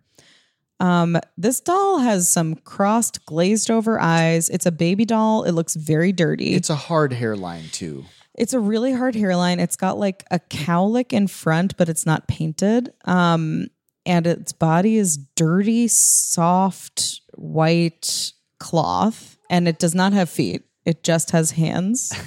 Um, 0.79 1.17
this 1.37 1.59
doll 1.59 1.99
has 1.99 2.27
some 2.27 2.55
crossed, 2.55 3.23
glazed 3.27 3.69
over 3.69 3.99
eyes. 4.01 4.49
It's 4.49 4.65
a 4.65 4.71
baby 4.71 5.05
doll. 5.05 5.43
It 5.43 5.51
looks 5.51 5.75
very 5.75 6.11
dirty. 6.11 6.53
it's 6.55 6.71
a 6.71 6.75
hard 6.75 7.13
hairline 7.13 7.65
too 7.71 8.05
It's 8.41 8.53
a 8.53 8.59
really 8.59 8.91
hard 8.91 9.13
hairline. 9.13 9.59
It's 9.59 9.75
got 9.75 9.99
like 9.99 10.25
a 10.31 10.39
cowlick 10.39 11.13
in 11.13 11.27
front, 11.27 11.77
but 11.77 11.89
it's 11.89 12.07
not 12.07 12.27
painted. 12.27 12.91
Um, 13.05 13.67
and 14.03 14.25
its 14.25 14.51
body 14.51 14.97
is 14.97 15.15
dirty, 15.35 15.87
soft, 15.87 17.21
white 17.35 18.33
cloth, 18.59 19.37
and 19.51 19.67
it 19.67 19.77
does 19.77 19.93
not 19.93 20.13
have 20.13 20.27
feet. 20.27 20.63
It 20.85 21.03
just 21.03 21.31
has 21.31 21.51
hands. 21.51 22.11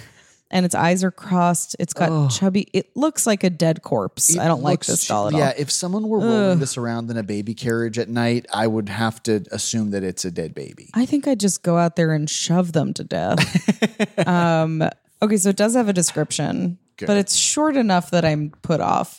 And 0.50 0.64
its 0.64 0.74
eyes 0.76 1.02
are 1.02 1.10
crossed. 1.10 1.74
It's 1.80 1.94
got 1.94 2.30
chubby. 2.30 2.68
It 2.72 2.96
looks 2.96 3.26
like 3.26 3.42
a 3.42 3.50
dead 3.50 3.82
corpse. 3.82 4.38
I 4.38 4.46
don't 4.46 4.62
like 4.62 4.84
this 4.84 5.08
doll 5.08 5.26
at 5.26 5.32
yeah, 5.32 5.38
all. 5.38 5.44
Yeah, 5.46 5.54
if 5.56 5.68
someone 5.68 6.06
were 6.06 6.20
rolling 6.20 6.60
this 6.60 6.76
around 6.76 7.10
in 7.10 7.16
a 7.16 7.24
baby 7.24 7.54
carriage 7.54 7.98
at 7.98 8.08
night, 8.08 8.46
I 8.54 8.68
would 8.68 8.88
have 8.88 9.20
to 9.24 9.44
assume 9.50 9.90
that 9.92 10.04
it's 10.04 10.24
a 10.24 10.30
dead 10.30 10.54
baby. 10.54 10.90
I 10.94 11.06
think 11.06 11.26
I'd 11.26 11.40
just 11.40 11.64
go 11.64 11.76
out 11.76 11.96
there 11.96 12.12
and 12.12 12.30
shove 12.30 12.72
them 12.72 12.94
to 12.94 13.02
death. 13.02 14.28
um, 14.28 14.88
okay, 15.24 15.36
so 15.36 15.50
it 15.50 15.56
does 15.56 15.74
have 15.74 15.88
a 15.88 15.92
description, 15.92 16.78
but 16.98 17.16
it's 17.16 17.34
short 17.34 17.76
enough 17.76 18.10
that 18.10 18.24
I'm 18.24 18.50
put 18.62 18.80
off. 18.80 19.18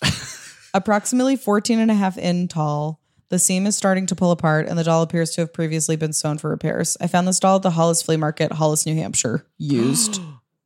Approximately 0.74 1.38
14 1.38 1.80
and 1.80 1.91
a 1.91 1.94
half 1.94 2.18
in 2.18 2.48
tall. 2.48 3.02
The 3.30 3.39
seam 3.39 3.65
is 3.65 3.76
starting 3.76 4.06
to 4.08 4.15
pull 4.15 4.32
apart, 4.32 4.68
and 4.68 4.78
the 4.78 4.84
doll 4.84 5.02
appears 5.02 5.32
to 5.32 5.41
have 5.41 5.54
previously 5.54 5.96
been 5.96 6.13
sewn 6.13 6.38
for 6.38 6.50
repairs. 6.50 6.96
I 7.02 7.08
found 7.08 7.28
this 7.28 7.39
doll 7.39 7.56
at 7.56 7.63
the 7.63 7.72
Hollis 7.72 8.04
Flea 8.04 8.18
Market, 8.18 8.52
Hollis, 8.52 8.86
New 8.86 8.96
Hampshire. 8.96 9.48
Used. 9.58 10.22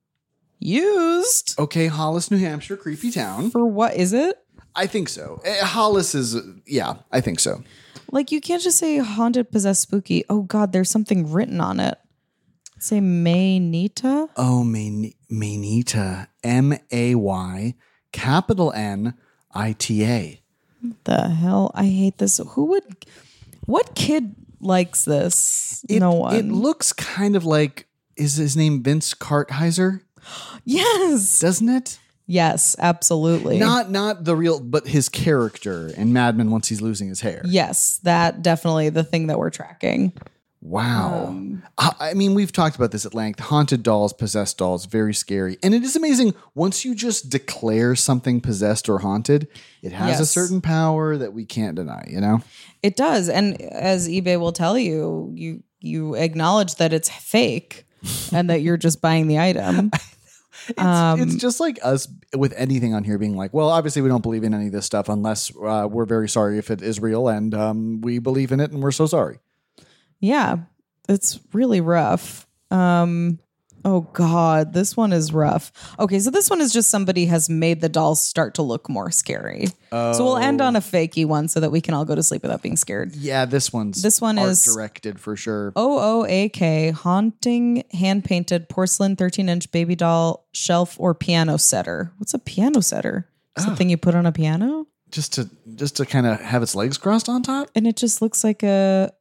Used? 0.59 1.57
Okay, 1.57 1.87
Hollis, 1.87 2.29
New 2.29 2.37
Hampshire, 2.37 2.75
creepy 2.75 3.11
town. 3.11 3.49
For 3.49 3.65
what 3.65 3.95
is 3.95 4.11
it? 4.11 4.37
I 4.75 4.87
think 4.87 5.07
so. 5.07 5.41
Eh, 5.45 5.63
Hollis 5.63 6.13
is, 6.13 6.35
yeah, 6.65 6.95
I 7.11 7.21
think 7.21 7.39
so. 7.39 7.63
Like, 8.11 8.31
you 8.31 8.41
can't 8.41 8.61
just 8.61 8.77
say 8.77 8.97
haunted, 8.97 9.51
possessed, 9.51 9.81
spooky. 9.81 10.25
Oh, 10.29 10.41
God, 10.41 10.73
there's 10.73 10.89
something 10.89 11.31
written 11.31 11.61
on 11.61 11.79
it. 11.79 11.97
Say 12.79 12.99
Maynita? 12.99 14.29
Oh, 14.37 14.63
Mayn- 14.63 15.13
Maynita, 15.31 16.27
M 16.43 16.73
A 16.91 17.15
Y, 17.15 17.75
capital 18.11 18.71
N 18.73 19.13
I 19.53 19.73
T 19.73 20.05
A. 20.05 20.41
the 21.03 21.29
hell? 21.29 21.71
I 21.75 21.85
hate 21.85 22.17
this. 22.19 22.39
Who 22.53 22.65
would? 22.65 23.05
What 23.65 23.95
kid 23.95 24.33
likes 24.61 25.05
this? 25.05 25.85
It, 25.89 25.99
no 25.99 26.13
one. 26.13 26.35
It 26.35 26.45
looks 26.45 26.93
kind 26.93 27.35
of 27.35 27.45
like, 27.45 27.87
is 28.15 28.35
his 28.35 28.55
name 28.55 28.81
Vince 28.81 29.13
Kartheiser? 29.13 30.01
yes. 30.65 31.39
Doesn't 31.41 31.69
it? 31.69 31.99
Yes. 32.27 32.75
Absolutely. 32.79 33.59
Not 33.59 33.91
not 33.91 34.23
the 34.23 34.35
real, 34.35 34.59
but 34.59 34.87
his 34.87 35.09
character 35.09 35.87
in 35.97 36.13
Mad 36.13 36.37
Men 36.37 36.49
once 36.51 36.67
he's 36.69 36.81
losing 36.81 37.09
his 37.09 37.21
hair. 37.21 37.41
Yes, 37.43 37.99
that 38.03 38.41
definitely 38.41 38.89
the 38.89 39.03
thing 39.03 39.27
that 39.27 39.37
we're 39.37 39.49
tracking. 39.49 40.13
Wow. 40.61 41.27
Um, 41.27 41.63
I 41.77 41.91
I 41.99 42.13
mean, 42.13 42.33
we've 42.33 42.51
talked 42.51 42.75
about 42.75 42.91
this 42.91 43.05
at 43.05 43.13
length. 43.13 43.39
Haunted 43.39 43.81
dolls, 43.83 44.11
possessed 44.13 44.57
dolls, 44.57 44.85
very 44.85 45.13
scary. 45.13 45.57
And 45.63 45.73
it 45.73 45.83
is 45.83 45.95
amazing 45.95 46.33
once 46.53 46.83
you 46.83 46.95
just 46.95 47.29
declare 47.29 47.95
something 47.95 48.41
possessed 48.41 48.89
or 48.89 48.99
haunted, 48.99 49.47
it 49.81 49.93
has 49.93 50.19
a 50.19 50.25
certain 50.25 50.59
power 50.61 51.15
that 51.17 51.33
we 51.33 51.45
can't 51.45 51.75
deny, 51.75 52.05
you 52.09 52.19
know? 52.19 52.41
It 52.83 52.95
does, 52.95 53.29
and 53.29 53.61
as 53.61 54.07
eBay 54.09 54.39
will 54.39 54.51
tell 54.51 54.77
you, 54.77 55.31
you 55.35 55.63
you 55.79 56.15
acknowledge 56.15 56.75
that 56.75 56.91
it's 56.91 57.09
fake 57.09 57.85
and 58.33 58.49
that 58.49 58.61
you're 58.61 58.77
just 58.77 59.01
buying 59.01 59.27
the 59.27 59.39
item. 59.39 59.91
It's, 60.67 60.79
Um, 60.79 61.21
it's 61.21 61.35
just 61.35 61.59
like 61.59 61.79
us 61.81 62.07
with 62.35 62.53
anything 62.55 62.93
on 62.93 63.03
here 63.03 63.17
being 63.17 63.35
like, 63.35 63.53
well, 63.53 63.69
obviously 63.69 64.03
we 64.03 64.09
don't 64.09 64.21
believe 64.21 64.43
in 64.43 64.53
any 64.53 64.67
of 64.67 64.71
this 64.71 64.85
stuff 64.85 65.09
unless 65.09 65.51
uh, 65.55 65.87
we're 65.89 66.05
very 66.05 66.29
sorry 66.29 66.59
if 66.59 66.69
it 66.69 66.83
is 66.83 66.99
real 66.99 67.27
and 67.27 67.55
um, 67.55 68.01
we 68.01 68.19
believe 68.19 68.51
in 68.51 68.59
it 68.59 68.71
and 68.71 68.83
we're 68.83 68.91
so 68.91 69.07
sorry. 69.07 69.39
Yeah, 70.19 70.57
it's 71.07 71.39
really 71.53 71.81
rough. 71.81 72.45
Um, 72.71 73.39
oh 73.85 74.01
God, 74.01 74.73
this 74.73 74.95
one 74.97 75.11
is 75.13 75.31
rough. 75.33 75.71
Okay, 75.97 76.19
so 76.19 76.29
this 76.29 76.49
one 76.49 76.61
is 76.61 76.71
just 76.73 76.89
somebody 76.91 77.25
has 77.25 77.49
made 77.49 77.81
the 77.81 77.89
dolls 77.89 78.21
start 78.21 78.53
to 78.55 78.61
look 78.61 78.89
more 78.89 79.09
scary. 79.09 79.67
So 79.91 80.23
we'll 80.23 80.37
end 80.37 80.61
on 80.61 80.75
a 80.75 80.81
fakey 80.81 81.25
one 81.25 81.47
so 81.47 81.59
that 81.61 81.71
we 81.71 81.81
can 81.81 81.93
all 81.95 82.05
go 82.05 82.13
to 82.13 82.21
sleep 82.21 82.43
without 82.43 82.61
being 82.61 82.75
scared. 82.75 83.15
Yeah, 83.15 83.45
this 83.45 83.73
one's 83.73 84.01
This 84.03 84.21
one 84.21 84.37
is- 84.37 84.61
directed 84.63 85.19
for 85.19 85.35
sure. 85.35 85.73
O 85.75 85.97
O 86.21 86.25
A 86.27 86.49
K 86.49 86.91
haunting 86.91 87.83
hand 87.91 88.23
painted 88.23 88.69
porcelain 88.69 89.15
13 89.15 89.49
inch 89.49 89.71
baby 89.71 89.95
doll 89.95 90.47
shelf 90.53 90.95
or 90.99 91.15
piano 91.15 91.57
setter. 91.57 92.11
What's 92.17 92.33
a 92.35 92.39
piano 92.39 92.81
setter? 92.81 93.27
Is 93.57 93.65
the 93.65 93.75
thing 93.75 93.89
you 93.89 93.97
put 93.97 94.15
on 94.15 94.25
a 94.25 94.31
piano? 94.31 94.85
just 95.11 95.33
to 95.33 95.49
just 95.73 95.97
to 95.97 96.05
kind 96.05 96.27
of 96.27 96.39
have 96.39 96.61
its 96.61 96.75
legs 96.75 96.99
crossed 96.99 97.27
on 97.29 97.41
top. 97.41 97.67
and 97.73 97.87
it 97.87 97.95
just 97.97 98.21
looks 98.21 98.43
like 98.43 98.61
a 98.61 99.11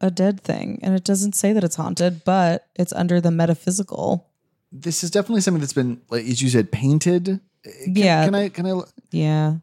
a 0.00 0.10
dead 0.10 0.40
thing 0.40 0.78
and 0.82 0.94
it 0.94 1.04
doesn't 1.04 1.34
say 1.34 1.52
that 1.52 1.64
it's 1.64 1.76
haunted 1.76 2.24
but 2.24 2.66
it's 2.76 2.92
under 2.92 3.20
the 3.20 3.30
metaphysical 3.30 4.28
This 4.70 5.02
is 5.02 5.10
definitely 5.10 5.40
something 5.40 5.60
that's 5.60 5.72
been, 5.72 6.00
like 6.10 6.24
as 6.26 6.40
you 6.42 6.48
said, 6.50 6.70
painted. 6.70 7.28
Uh, 7.66 7.70
can, 7.84 7.96
Yeah. 7.96 8.24
Can 8.26 8.34
I? 8.34 8.48
Can 8.50 8.66
I? 8.66 8.80
yeah 9.10 9.54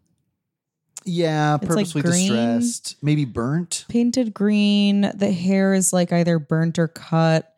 Yeah, 1.05 1.57
It's 1.61 1.75
like 1.75 1.91
green. 1.91 2.03
distressed, 2.31 2.95
maybe 3.01 3.25
burnt. 3.25 3.85
painted 3.89 4.33
green 4.33 5.09
the 5.15 5.31
hair 5.31 5.73
is 5.73 5.93
like 5.93 6.11
either 6.11 6.39
burnt 6.39 6.79
or 6.79 6.87
cut 6.87 7.53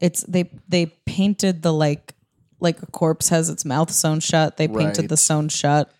it's 0.00 0.22
they 0.24 0.50
they 0.68 0.86
painted 1.06 1.62
the 1.62 1.72
like 1.72 2.14
like 2.60 2.82
a 2.82 2.86
corpse 2.86 3.28
has 3.30 3.48
its 3.48 3.64
mouth 3.64 3.90
sewn 3.90 4.18
shut 4.20 4.56
they 4.56 4.66
painted 4.68 4.98
Right. 5.02 5.08
the 5.08 5.16
sewn 5.16 5.48
shut 5.48 5.90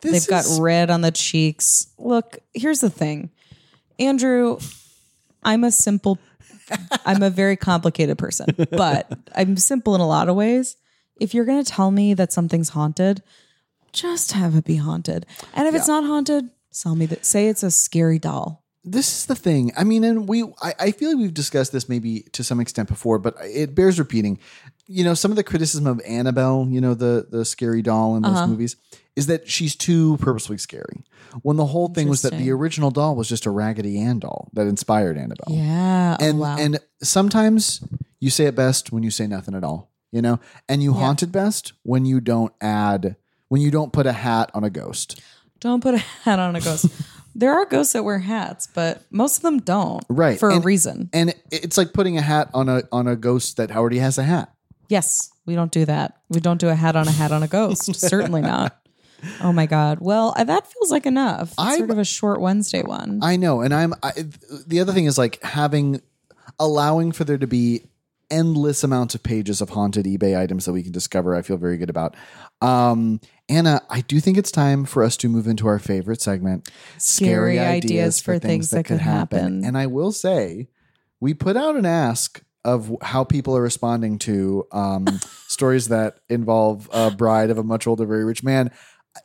This 0.00 0.12
they've 0.12 0.26
got 0.28 0.44
red 0.60 0.90
on 0.90 1.02
the 1.02 1.10
cheeks 1.10 1.86
look 1.98 2.38
here's 2.54 2.80
the 2.80 2.90
thing 2.90 3.30
andrew 3.98 4.58
i'm 5.42 5.64
a 5.64 5.70
simple 5.70 6.18
i'm 7.04 7.22
a 7.22 7.30
very 7.30 7.56
complicated 7.56 8.18
person 8.18 8.46
but 8.70 9.10
i'm 9.36 9.56
simple 9.56 9.94
in 9.94 10.00
a 10.00 10.06
lot 10.06 10.28
of 10.28 10.36
ways 10.36 10.76
if 11.20 11.34
you're 11.34 11.44
going 11.44 11.62
to 11.62 11.70
tell 11.70 11.90
me 11.90 12.14
that 12.14 12.32
something's 12.32 12.70
haunted 12.70 13.22
just 13.92 14.32
have 14.32 14.54
it 14.56 14.64
be 14.64 14.76
haunted 14.76 15.26
and 15.54 15.68
if 15.68 15.74
it's 15.74 15.88
not 15.88 16.04
haunted 16.04 16.48
tell 16.72 16.94
me 16.96 17.06
that 17.06 17.24
say 17.26 17.48
it's 17.48 17.62
a 17.62 17.70
scary 17.70 18.18
doll 18.18 18.60
this 18.84 19.16
is 19.16 19.26
the 19.26 19.36
thing. 19.36 19.70
I 19.76 19.84
mean, 19.84 20.02
and 20.02 20.28
we, 20.28 20.42
I, 20.60 20.74
I 20.80 20.90
feel 20.90 21.10
like 21.10 21.18
we've 21.18 21.32
discussed 21.32 21.70
this 21.70 21.88
maybe 21.88 22.22
to 22.32 22.42
some 22.42 22.58
extent 22.58 22.88
before, 22.88 23.20
but 23.20 23.36
it 23.42 23.76
bears 23.76 23.96
repeating. 23.96 24.40
You 24.88 25.04
know, 25.04 25.14
some 25.14 25.30
of 25.30 25.36
the 25.36 25.44
criticism 25.44 25.86
of 25.86 26.00
Annabelle, 26.04 26.66
you 26.68 26.80
know, 26.80 26.92
the 26.94 27.28
the 27.30 27.44
scary 27.44 27.80
doll 27.82 28.16
in 28.16 28.22
those 28.22 28.32
Uh-huh. 28.32 28.48
movies, 28.48 28.74
is 29.16 29.26
that 29.26 29.48
she's 29.48 29.76
too 29.76 30.16
purposefully 30.18 30.58
scary. 30.58 31.04
When 31.42 31.56
the 31.56 31.66
whole 31.66 31.88
thing 31.88 32.08
was 32.08 32.22
that 32.22 32.32
the 32.32 32.50
original 32.50 32.90
doll 32.90 33.16
was 33.16 33.28
just 33.28 33.46
a 33.46 33.50
Raggedy 33.50 33.98
Ann 34.00 34.18
doll 34.18 34.48
that 34.54 34.66
inspired 34.66 35.16
Annabelle. 35.16 35.54
yeah 35.54 36.16
oh, 36.18 36.24
and 36.24 36.38
oh, 36.38 36.40
wow 36.40 36.56
and 36.58 36.78
sometimes 37.02 37.82
you 38.20 38.30
say 38.30 38.44
it 38.46 38.54
best 38.54 38.92
when 38.92 39.02
you 39.02 39.10
say 39.10 39.26
nothing 39.26 39.54
at 39.54 39.64
all, 39.64 39.90
you 40.12 40.22
know, 40.22 40.38
and 40.68 40.82
you 40.82 40.92
haunt 40.92 41.22
it 41.22 41.32
best 41.32 41.72
when 41.82 42.04
you 42.04 42.20
don't 42.20 42.52
add 42.60 43.16
when 43.48 43.60
you 43.60 43.70
don't 43.70 43.92
put 43.92 44.06
a 44.06 44.12
hat 44.12 44.50
on 44.54 44.64
a 44.64 44.70
ghost. 44.70 45.20
Don't 45.60 45.82
put 45.82 45.94
a 45.94 45.98
hat 45.98 46.38
on 46.38 46.56
a 46.56 46.60
ghost. 46.60 46.86
there 47.34 47.52
are 47.52 47.66
ghosts 47.66 47.92
that 47.92 48.02
wear 48.04 48.18
hats, 48.18 48.66
but 48.66 49.02
most 49.10 49.36
of 49.36 49.42
them 49.42 49.58
don't. 49.58 50.04
Right, 50.08 50.38
For 50.38 50.50
and- 50.50 50.62
a 50.62 50.64
reason. 50.64 51.10
And 51.12 51.34
it's 51.50 51.76
like 51.76 51.92
putting 51.92 52.16
a 52.18 52.22
hat 52.22 52.50
on 52.54 52.68
a 52.68 52.82
on 52.90 53.06
a 53.08 53.16
ghost 53.16 53.56
that 53.58 53.70
already 53.70 53.98
has 53.98 54.18
a 54.18 54.22
hat. 54.22 54.52
Yes, 54.88 55.30
we 55.46 55.54
don't 55.54 55.72
do 55.72 55.84
that. 55.86 56.18
We 56.28 56.40
don't 56.40 56.60
do 56.60 56.68
a 56.68 56.74
hat 56.74 56.96
on 56.96 57.08
a 57.08 57.12
hat 57.12 57.32
on 57.32 57.42
a 57.42 57.48
ghost. 57.48 57.94
Certainly 57.94 58.42
not. 58.42 58.78
Oh 59.40 59.52
my 59.52 59.66
God. 59.66 59.98
Well, 60.00 60.34
uh, 60.36 60.44
that 60.44 60.66
feels 60.66 60.90
like 60.90 61.06
enough. 61.06 61.50
It's 61.50 61.58
I'm- 61.58 61.78
sort 61.78 61.90
of 61.90 61.98
a 61.98 62.04
short 62.04 62.40
Wednesday 62.40 62.82
one. 62.82 63.20
I 63.22 63.36
know, 63.36 63.60
and 63.60 63.72
I'm 63.74 63.94
I, 64.02 64.12
the 64.66 64.80
other 64.80 64.92
thing 64.92 65.06
is 65.06 65.18
like 65.18 65.42
having 65.42 66.00
allowing 66.58 67.12
for 67.12 67.24
there 67.24 67.38
to 67.38 67.46
be 67.46 67.84
endless 68.30 68.82
amounts 68.82 69.14
of 69.14 69.22
pages 69.22 69.60
of 69.60 69.68
haunted 69.70 70.06
eBay 70.06 70.38
items 70.38 70.64
that 70.64 70.72
we 70.72 70.82
can 70.82 70.90
discover. 70.90 71.34
I 71.36 71.42
feel 71.42 71.58
very 71.58 71.76
good 71.76 71.90
about. 71.90 72.16
Um, 72.62 73.20
Anna, 73.48 73.82
I 73.90 74.00
do 74.00 74.20
think 74.20 74.38
it's 74.38 74.50
time 74.50 74.86
for 74.86 75.04
us 75.04 75.16
to 75.18 75.28
move 75.28 75.46
into 75.46 75.66
our 75.68 75.78
favorite 75.78 76.22
segment, 76.22 76.70
Scary 76.96 77.58
ideas 77.58 78.20
for 78.20 78.38
things 78.38 78.70
that 78.70 78.86
could 78.86 79.00
happen. 79.00 79.64
And 79.64 79.76
I 79.76 79.86
will 79.86 80.12
say, 80.12 80.68
we 81.20 81.34
put 81.34 81.56
out 81.56 81.76
an 81.76 81.84
ask 81.84 82.42
of 82.64 82.96
how 83.02 83.24
people 83.24 83.56
are 83.56 83.62
responding 83.62 84.18
to 84.20 84.66
um, 84.72 85.06
stories 85.48 85.88
that 85.88 86.18
involve 86.28 86.88
a 86.92 87.10
bride 87.10 87.50
of 87.50 87.58
a 87.58 87.64
much 87.64 87.86
older, 87.86 88.06
very 88.06 88.24
rich 88.24 88.42
man. 88.42 88.70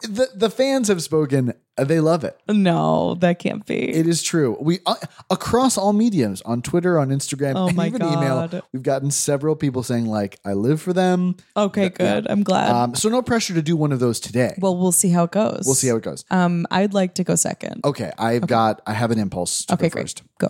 The 0.02 0.28
the 0.36 0.50
fans 0.50 0.90
have 0.90 1.02
spoken; 1.02 1.54
they 1.78 2.02
love 2.02 2.26
it. 2.26 2.38
no, 2.50 3.16
that 3.22 3.40
can't 3.40 3.66
be. 3.66 3.90
It 3.90 4.06
is 4.06 4.22
true. 4.22 4.58
We 4.60 4.80
uh, 4.86 4.96
across 5.30 5.78
all 5.78 5.94
mediums 5.94 6.42
on 6.42 6.62
Twitter, 6.62 7.00
on 7.00 7.08
Instagram, 7.08 7.54
Oh 7.56 7.68
and 7.70 7.80
even 7.80 8.02
email. 8.04 8.62
We've 8.74 8.84
gotten 8.84 9.12
several 9.12 9.56
people 9.56 9.84
saying 9.84 10.06
like, 10.06 10.40
"I 10.44 10.54
live 10.54 10.82
for 10.82 10.92
them." 10.92 11.38
okay, 11.56 11.88
good. 11.88 12.28
I'm 12.30 12.44
glad. 12.44 12.70
Um, 12.70 12.96
so 12.96 13.08
no 13.08 13.22
pressure 13.22 13.54
to 13.54 13.62
do 13.62 13.78
one 13.78 13.94
of 13.94 14.02
those 14.02 14.20
today. 14.20 14.56
well, 14.60 14.76
we'll 14.78 14.92
see 14.92 15.08
how 15.10 15.24
it 15.24 15.32
goes. 15.32 15.64
we'll 15.66 15.74
see 15.76 15.88
how 15.88 15.96
it 15.96 16.04
goes. 16.04 16.26
Um, 16.30 16.68
I'd 16.70 16.94
like 16.94 17.16
to 17.16 17.24
go 17.24 17.36
second. 17.36 17.82
Okay, 17.86 18.12
I've 18.18 18.46
got. 18.46 18.82
I 18.86 18.92
have 18.94 19.12
an 19.12 19.20
impulse. 19.20 19.64
To 19.68 19.76
okay, 19.76 19.88
go 19.88 20.02
first. 20.02 20.22
Go. 20.38 20.50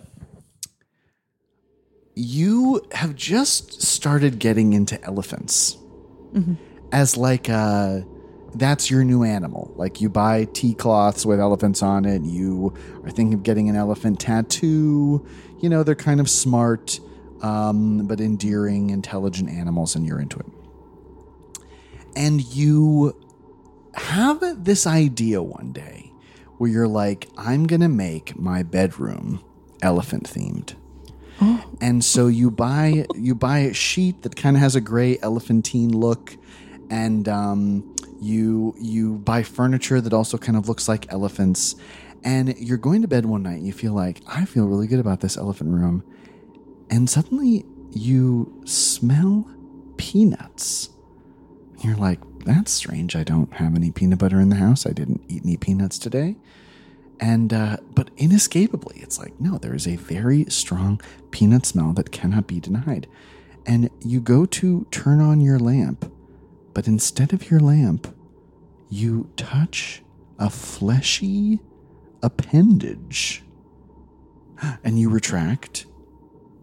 You 2.16 2.82
have 2.94 3.16
just 3.16 3.82
started 3.84 4.40
getting 4.40 4.74
into 4.74 5.02
elephants 5.04 5.78
Mm-hmm. 6.34 6.56
as 6.92 7.16
like 7.16 7.50
uh 7.50 8.02
that's 8.56 8.90
your 8.90 9.04
new 9.04 9.24
animal. 9.24 9.74
Like 9.76 10.02
you 10.02 10.10
buy 10.10 10.46
tea 10.46 10.74
cloths 10.74 11.26
with 11.26 11.40
elephants 11.40 11.82
on 11.82 12.06
it. 12.06 12.24
You 12.24 12.74
are 13.04 13.10
thinking 13.10 13.34
of 13.34 13.44
getting 13.44 13.70
an 13.70 13.76
elephant 13.76 14.20
tattoo. 14.20 15.26
You 15.60 15.70
know, 15.70 15.84
they're 15.84 15.96
kind 15.96 16.20
of 16.20 16.30
smart, 16.30 17.00
um, 17.42 18.08
but 18.08 18.20
endearing, 18.20 18.90
intelligent 18.90 19.50
animals, 19.50 19.96
and 19.96 20.06
you're 20.06 20.20
into 20.20 20.40
it. 20.40 20.46
And 22.16 22.42
you 22.56 23.16
have 23.94 24.64
this 24.64 24.88
idea 24.88 25.42
one 25.42 25.72
day 25.72 26.12
where 26.58 26.70
you're 26.70 26.88
like, 26.88 27.30
I'm 27.38 27.68
going 27.68 27.82
to 27.82 27.90
make 27.90 28.38
my 28.38 28.64
bedroom 28.64 29.44
elephant 29.82 30.24
themed. 30.24 30.76
And 31.82 32.04
so 32.04 32.28
you 32.28 32.50
buy 32.50 33.06
you 33.16 33.36
buy 33.36 33.60
a 33.60 33.74
sheet 33.74 34.24
that 34.24 34.36
kind 34.36 34.56
of 34.56 34.62
has 34.62 34.76
a 34.76 34.82
gray 34.82 35.20
elephantine 35.22 35.96
look, 35.96 36.36
and 36.90 37.28
um, 37.28 37.96
you 38.20 38.76
you 38.80 39.18
buy 39.20 39.44
furniture 39.44 40.02
that 40.02 40.14
also 40.14 40.38
kind 40.38 40.58
of 40.58 40.68
looks 40.68 40.88
like 40.88 41.12
elephants. 41.12 41.76
And 42.24 42.58
you're 42.58 42.78
going 42.78 43.04
to 43.04 43.08
bed 43.08 43.26
one 43.26 43.44
night 43.44 43.58
and 43.58 43.68
you 43.68 43.74
feel 43.74 43.94
like 43.94 44.22
I 44.28 44.46
feel 44.46 44.68
really 44.68 44.88
good 44.88 45.00
about 45.00 45.22
this 45.22 45.38
elephant 45.38 45.72
room, 45.72 46.04
and 46.90 47.10
suddenly 47.10 47.66
you 47.92 48.62
smell 48.66 49.50
peanuts. 49.98 50.90
You're 51.84 51.96
like, 51.96 52.20
that's 52.44 52.72
strange. 52.72 53.16
I 53.16 53.24
don't 53.24 53.54
have 53.54 53.76
any 53.76 53.92
peanut 53.92 54.20
butter 54.20 54.42
in 54.42 54.50
the 54.50 54.56
house. 54.56 54.86
I 54.86 54.92
didn't 54.92 55.22
eat 55.30 55.44
any 55.44 55.58
peanuts 55.58 56.00
today 56.00 56.38
and 57.20 57.54
uh, 57.54 57.78
but 57.94 58.10
inescapably 58.18 59.00
it's 59.00 59.20
like 59.20 59.40
no 59.40 59.58
there 59.58 59.76
is 59.76 59.88
a 59.88 59.96
very 59.96 60.46
strong 60.46 61.02
peanut 61.32 61.66
smell 61.66 61.94
that 61.94 62.12
cannot 62.12 62.48
be 62.48 62.60
denied 62.60 63.08
and 63.66 63.90
you 64.00 64.20
go 64.20 64.46
to 64.46 64.86
turn 64.92 65.20
on 65.20 65.42
your 65.42 65.60
lamp 65.60 66.12
but 66.78 66.88
instead 66.88 67.34
of 67.34 67.50
your 67.50 67.60
lamp 67.60 68.16
you 68.88 69.32
touch 69.36 70.04
a 70.38 70.48
fleshy 70.48 71.60
appendage. 72.22 73.42
And 74.84 75.00
you 75.00 75.10
retract 75.10 75.88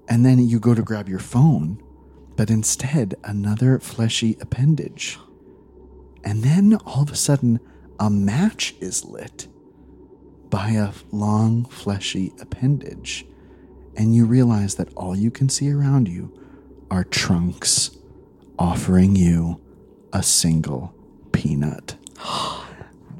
and 0.08 0.24
then 0.24 0.38
you 0.38 0.60
go 0.60 0.72
to 0.72 0.82
grab 0.82 1.08
your 1.08 1.18
phone 1.18 1.82
but 2.36 2.48
instead 2.48 3.16
another 3.24 3.80
fleshy 3.80 4.36
appendage. 4.40 5.18
And 6.22 6.44
then 6.44 6.76
all 6.86 7.02
of 7.02 7.10
a 7.10 7.16
sudden 7.16 7.58
a 7.98 8.08
match 8.08 8.76
is 8.80 9.04
lit 9.04 9.48
by 10.48 10.70
a 10.70 10.92
long, 11.10 11.64
fleshy 11.64 12.32
appendage, 12.40 13.26
and 13.96 14.14
you 14.14 14.26
realize 14.26 14.76
that 14.76 14.94
all 14.94 15.16
you 15.16 15.32
can 15.32 15.48
see 15.48 15.72
around 15.72 16.06
you 16.06 16.32
are 16.88 17.02
trunks 17.02 17.96
offering 18.56 19.16
you 19.16 19.60
a 20.14 20.22
single 20.22 20.94
peanut. 21.32 21.96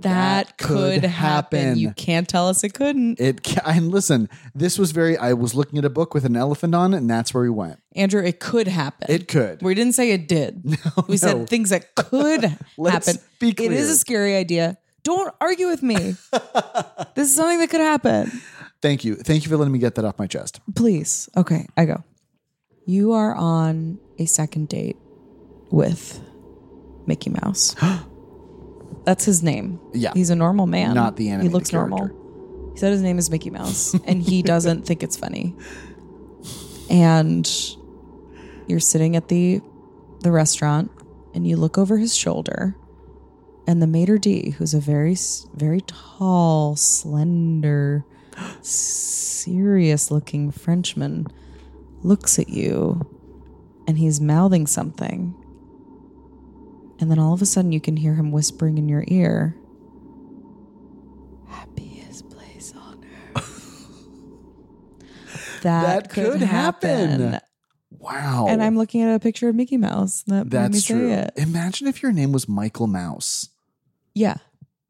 That, 0.01 0.59
could 0.59 1.01
could 1.01 1.05
happen. 1.05 1.59
happen. 1.61 1.79
You 1.79 1.93
can't 1.93 2.29
tell 2.29 2.47
us 2.51 2.63
it 2.63 2.75
couldn't. 2.75 3.19
It 3.19 3.43
ca- 3.43 3.63
and 3.67 3.91
listen, 3.91 4.29
this 4.55 4.79
was 4.79 4.93
very. 4.93 5.17
I 5.17 5.33
was 5.33 5.55
looking 5.55 5.79
at 5.79 5.87
a 5.87 5.89
book 5.89 6.13
with 6.13 6.27
an 6.27 6.37
elephant 6.37 6.75
on 6.75 6.93
it, 6.93 6.99
and 6.99 7.09
that's 7.09 7.33
where 7.33 7.43
we 7.43 7.49
went. 7.49 7.81
Andrew, 7.97 8.23
it 8.23 8.39
could 8.39 8.69
happen. 8.69 9.07
It 9.11 9.29
could. 9.29 9.63
We 9.63 9.75
didn't 9.75 9.95
say 9.95 10.11
it 10.11 10.29
did. 10.29 10.63
No, 10.85 11.05
we 11.09 11.15
no. 11.15 11.17
said 11.17 11.49
things 11.49 11.71
that 11.71 11.95
could 11.95 12.45
happen. 12.79 13.15
be 13.39 13.49
It 13.53 13.73
is 13.73 13.89
a 13.89 13.97
scary 13.97 14.37
idea. 14.37 14.77
Don't 15.05 15.35
argue 15.41 15.69
with 15.69 15.83
me. 15.83 15.97
this 17.15 17.29
is 17.31 17.35
something 17.35 17.61
that 17.61 17.71
could 17.71 17.81
happen. 17.81 18.31
Thank 18.83 19.07
you, 19.07 19.15
thank 19.15 19.45
you 19.45 19.49
for 19.49 19.57
letting 19.57 19.73
me 19.73 19.79
get 19.79 19.95
that 19.95 20.05
off 20.05 20.19
my 20.19 20.27
chest. 20.27 20.61
Please. 20.77 21.31
Okay, 21.35 21.67
I 21.79 21.87
go. 21.87 22.05
You 22.85 23.13
are 23.13 23.35
on 23.35 23.99
a 24.19 24.27
second 24.27 24.69
date 24.69 24.99
with 25.71 26.21
Mickey 27.07 27.31
Mouse. 27.31 27.75
That's 29.05 29.25
his 29.25 29.43
name. 29.43 29.81
Yeah. 29.93 30.13
He's 30.15 30.31
a 30.31 30.37
normal 30.37 30.67
man. 30.67 30.95
Not 30.95 31.17
the 31.17 31.25
He 31.25 31.31
animated 31.31 31.53
looks 31.53 31.73
normal. 31.73 32.09
He 32.73 32.79
said 32.79 32.93
his 32.93 33.03
name 33.03 33.19
is 33.19 33.31
Mickey 33.31 33.51
Mouse 33.51 33.95
and 34.07 34.23
he 34.23 34.43
doesn't 34.43 34.87
think 34.87 35.03
it's 35.03 35.17
funny. 35.17 35.55
And 36.91 37.49
you're 38.67 38.81
sitting 38.81 39.17
at 39.17 39.29
the 39.29 39.61
the 40.21 40.31
restaurant 40.33 40.91
and 41.35 41.47
you 41.47 41.57
look 41.57 41.77
over 41.77 41.99
his 41.99 42.17
shoulder 42.17 42.75
and 43.67 43.83
the 43.83 43.87
maitre 43.87 44.19
d 44.19 44.51
who's 44.51 44.73
a 44.73 44.81
very 44.81 45.15
very 45.55 45.83
tall 45.83 46.77
slender 46.77 48.05
serious 48.63 50.11
looking 50.11 50.51
frenchman 50.51 51.27
looks 52.03 52.39
at 52.39 52.49
you 52.49 53.01
and 53.87 53.99
he's 53.99 54.19
mouthing 54.21 54.67
something 54.67 55.35
and 57.01 57.11
then 57.11 57.19
all 57.19 57.35
of 57.35 57.43
a 57.43 57.47
sudden, 57.47 57.73
you 57.73 57.81
can 57.81 57.97
hear 57.97 58.15
him 58.15 58.31
whispering 58.33 58.79
in 58.79 58.89
your 58.89 59.05
ear, 59.09 59.57
Happiest 61.49 62.31
place 62.31 62.73
on 62.77 63.05
earth. 63.37 63.89
that, 65.63 65.83
that, 65.83 66.11
could, 66.11 66.33
could 66.33 66.43
happen. 66.43 67.21
happen. 67.21 67.41
Wow. 67.91 68.47
And 68.49 68.63
I'm 68.63 68.77
looking 68.77 69.03
at 69.03 69.15
a 69.15 69.19
picture 69.19 69.49
of 69.49 69.55
Mickey 69.55 69.77
Mouse. 69.77 70.23
That 70.27 70.51
That's 70.51 70.85
true. 70.85 71.11
It. 71.11 71.33
Imagine 71.37 71.87
if 71.87 72.03
your 72.03 72.13
name 72.13 72.33
was 72.33 72.49
Michael 72.49 72.87
Mouse. 72.87 73.49
Yeah. 74.15 74.37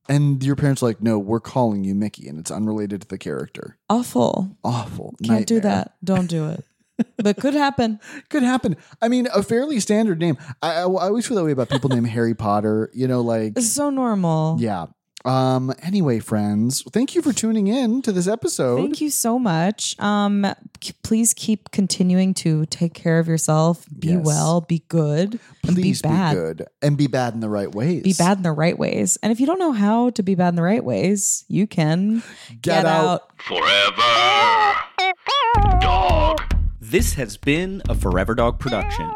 And 0.08 0.42
your 0.42 0.56
parents 0.56 0.82
are 0.82 0.86
like, 0.86 1.00
no, 1.00 1.18
we're 1.18 1.40
calling 1.40 1.84
you 1.84 1.94
Mickey, 1.94 2.28
and 2.28 2.38
it's 2.38 2.50
unrelated 2.50 3.02
to 3.02 3.08
the 3.08 3.16
character. 3.18 3.78
Awful. 3.88 4.58
Awful. 4.62 5.14
Can't 5.22 5.30
Nightmare. 5.30 5.44
do 5.46 5.60
that. 5.60 5.94
Don't 6.02 6.26
do 6.28 6.48
it. 6.50 6.64
but 7.16 7.36
could 7.38 7.54
happen. 7.54 7.98
Could 8.30 8.42
happen. 8.42 8.76
I 9.02 9.08
mean, 9.08 9.26
a 9.34 9.42
fairly 9.42 9.80
standard 9.80 10.18
name. 10.18 10.36
I, 10.62 10.72
I, 10.74 10.80
I 10.82 10.84
always 10.84 11.26
feel 11.26 11.36
that 11.36 11.44
way 11.44 11.52
about 11.52 11.68
people 11.70 11.90
named 11.90 12.08
Harry 12.08 12.34
Potter. 12.34 12.90
You 12.94 13.08
know, 13.08 13.20
like, 13.20 13.52
It's 13.56 13.70
so 13.70 13.90
normal. 13.90 14.56
yeah. 14.60 14.86
Um. 15.26 15.72
Anyway, 15.82 16.18
friends, 16.18 16.82
thank 16.92 17.14
you 17.14 17.22
for 17.22 17.32
tuning 17.32 17.66
in 17.66 18.02
to 18.02 18.12
this 18.12 18.28
episode. 18.28 18.76
Thank 18.76 19.00
you 19.00 19.08
so 19.08 19.38
much. 19.38 19.98
Um, 19.98 20.44
k- 20.80 20.92
please 21.02 21.32
keep 21.32 21.70
continuing 21.70 22.34
to 22.34 22.66
take 22.66 22.92
care 22.92 23.18
of 23.18 23.26
yourself. 23.26 23.86
Be 23.98 24.08
Yes. 24.08 24.26
well. 24.26 24.60
Be 24.60 24.84
good. 24.88 25.40
and 25.66 25.76
Please 25.76 26.02
be 26.02 26.08
bad. 26.10 26.34
good 26.34 26.66
and 26.82 26.98
be 26.98 27.06
bad 27.06 27.32
in 27.32 27.40
the 27.40 27.48
right 27.48 27.74
ways. 27.74 28.02
Be 28.02 28.12
bad 28.12 28.36
in 28.36 28.42
the 28.42 28.52
right 28.52 28.78
ways. 28.78 29.16
And 29.22 29.32
if 29.32 29.40
you 29.40 29.46
don't 29.46 29.58
know 29.58 29.72
how 29.72 30.10
to 30.10 30.22
be 30.22 30.34
bad 30.34 30.48
in 30.50 30.56
the 30.56 30.62
right 30.62 30.84
ways, 30.84 31.46
you 31.48 31.66
can 31.66 32.22
Get 32.60 32.84
out. 32.84 33.22
Forever. 33.40 34.83
This 36.94 37.14
has 37.14 37.36
been 37.36 37.82
a 37.88 37.94
Forever 37.96 38.36
Dog 38.36 38.60
production. 38.60 39.10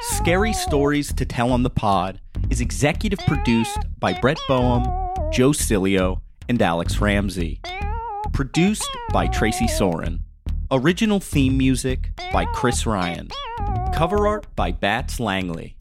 Scary 0.00 0.54
Stories 0.54 1.12
to 1.12 1.26
Tell 1.26 1.52
on 1.52 1.62
the 1.62 1.68
Pod 1.68 2.22
is 2.48 2.62
executive 2.62 3.18
produced 3.26 3.78
by 3.98 4.14
Brett 4.14 4.40
Boehm, 4.48 4.84
Joe 5.30 5.50
Cilio, 5.50 6.22
and 6.48 6.62
Alex 6.62 6.98
Ramsey. 6.98 7.60
Produced 8.32 8.88
by 9.12 9.26
Tracy 9.26 9.68
Soren. 9.68 10.22
Original 10.70 11.20
theme 11.20 11.58
music 11.58 12.12
by 12.32 12.46
Chris 12.46 12.86
Ryan. 12.86 13.28
Cover 13.92 14.26
art 14.26 14.46
by 14.56 14.72
Bats 14.72 15.20
Langley. 15.20 15.76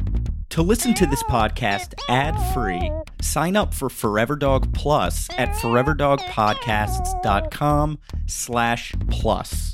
To 0.49 0.61
listen 0.61 0.93
to 0.95 1.05
this 1.05 1.23
podcast 1.23 1.93
ad-free, 2.09 2.91
sign 3.21 3.55
up 3.55 3.73
for 3.73 3.89
Forever 3.89 4.35
Dog 4.35 4.73
Plus 4.73 5.29
at 5.37 5.55
foreverdogpodcasts.com 5.55 7.99
slash 8.25 8.93
plus. 9.09 9.73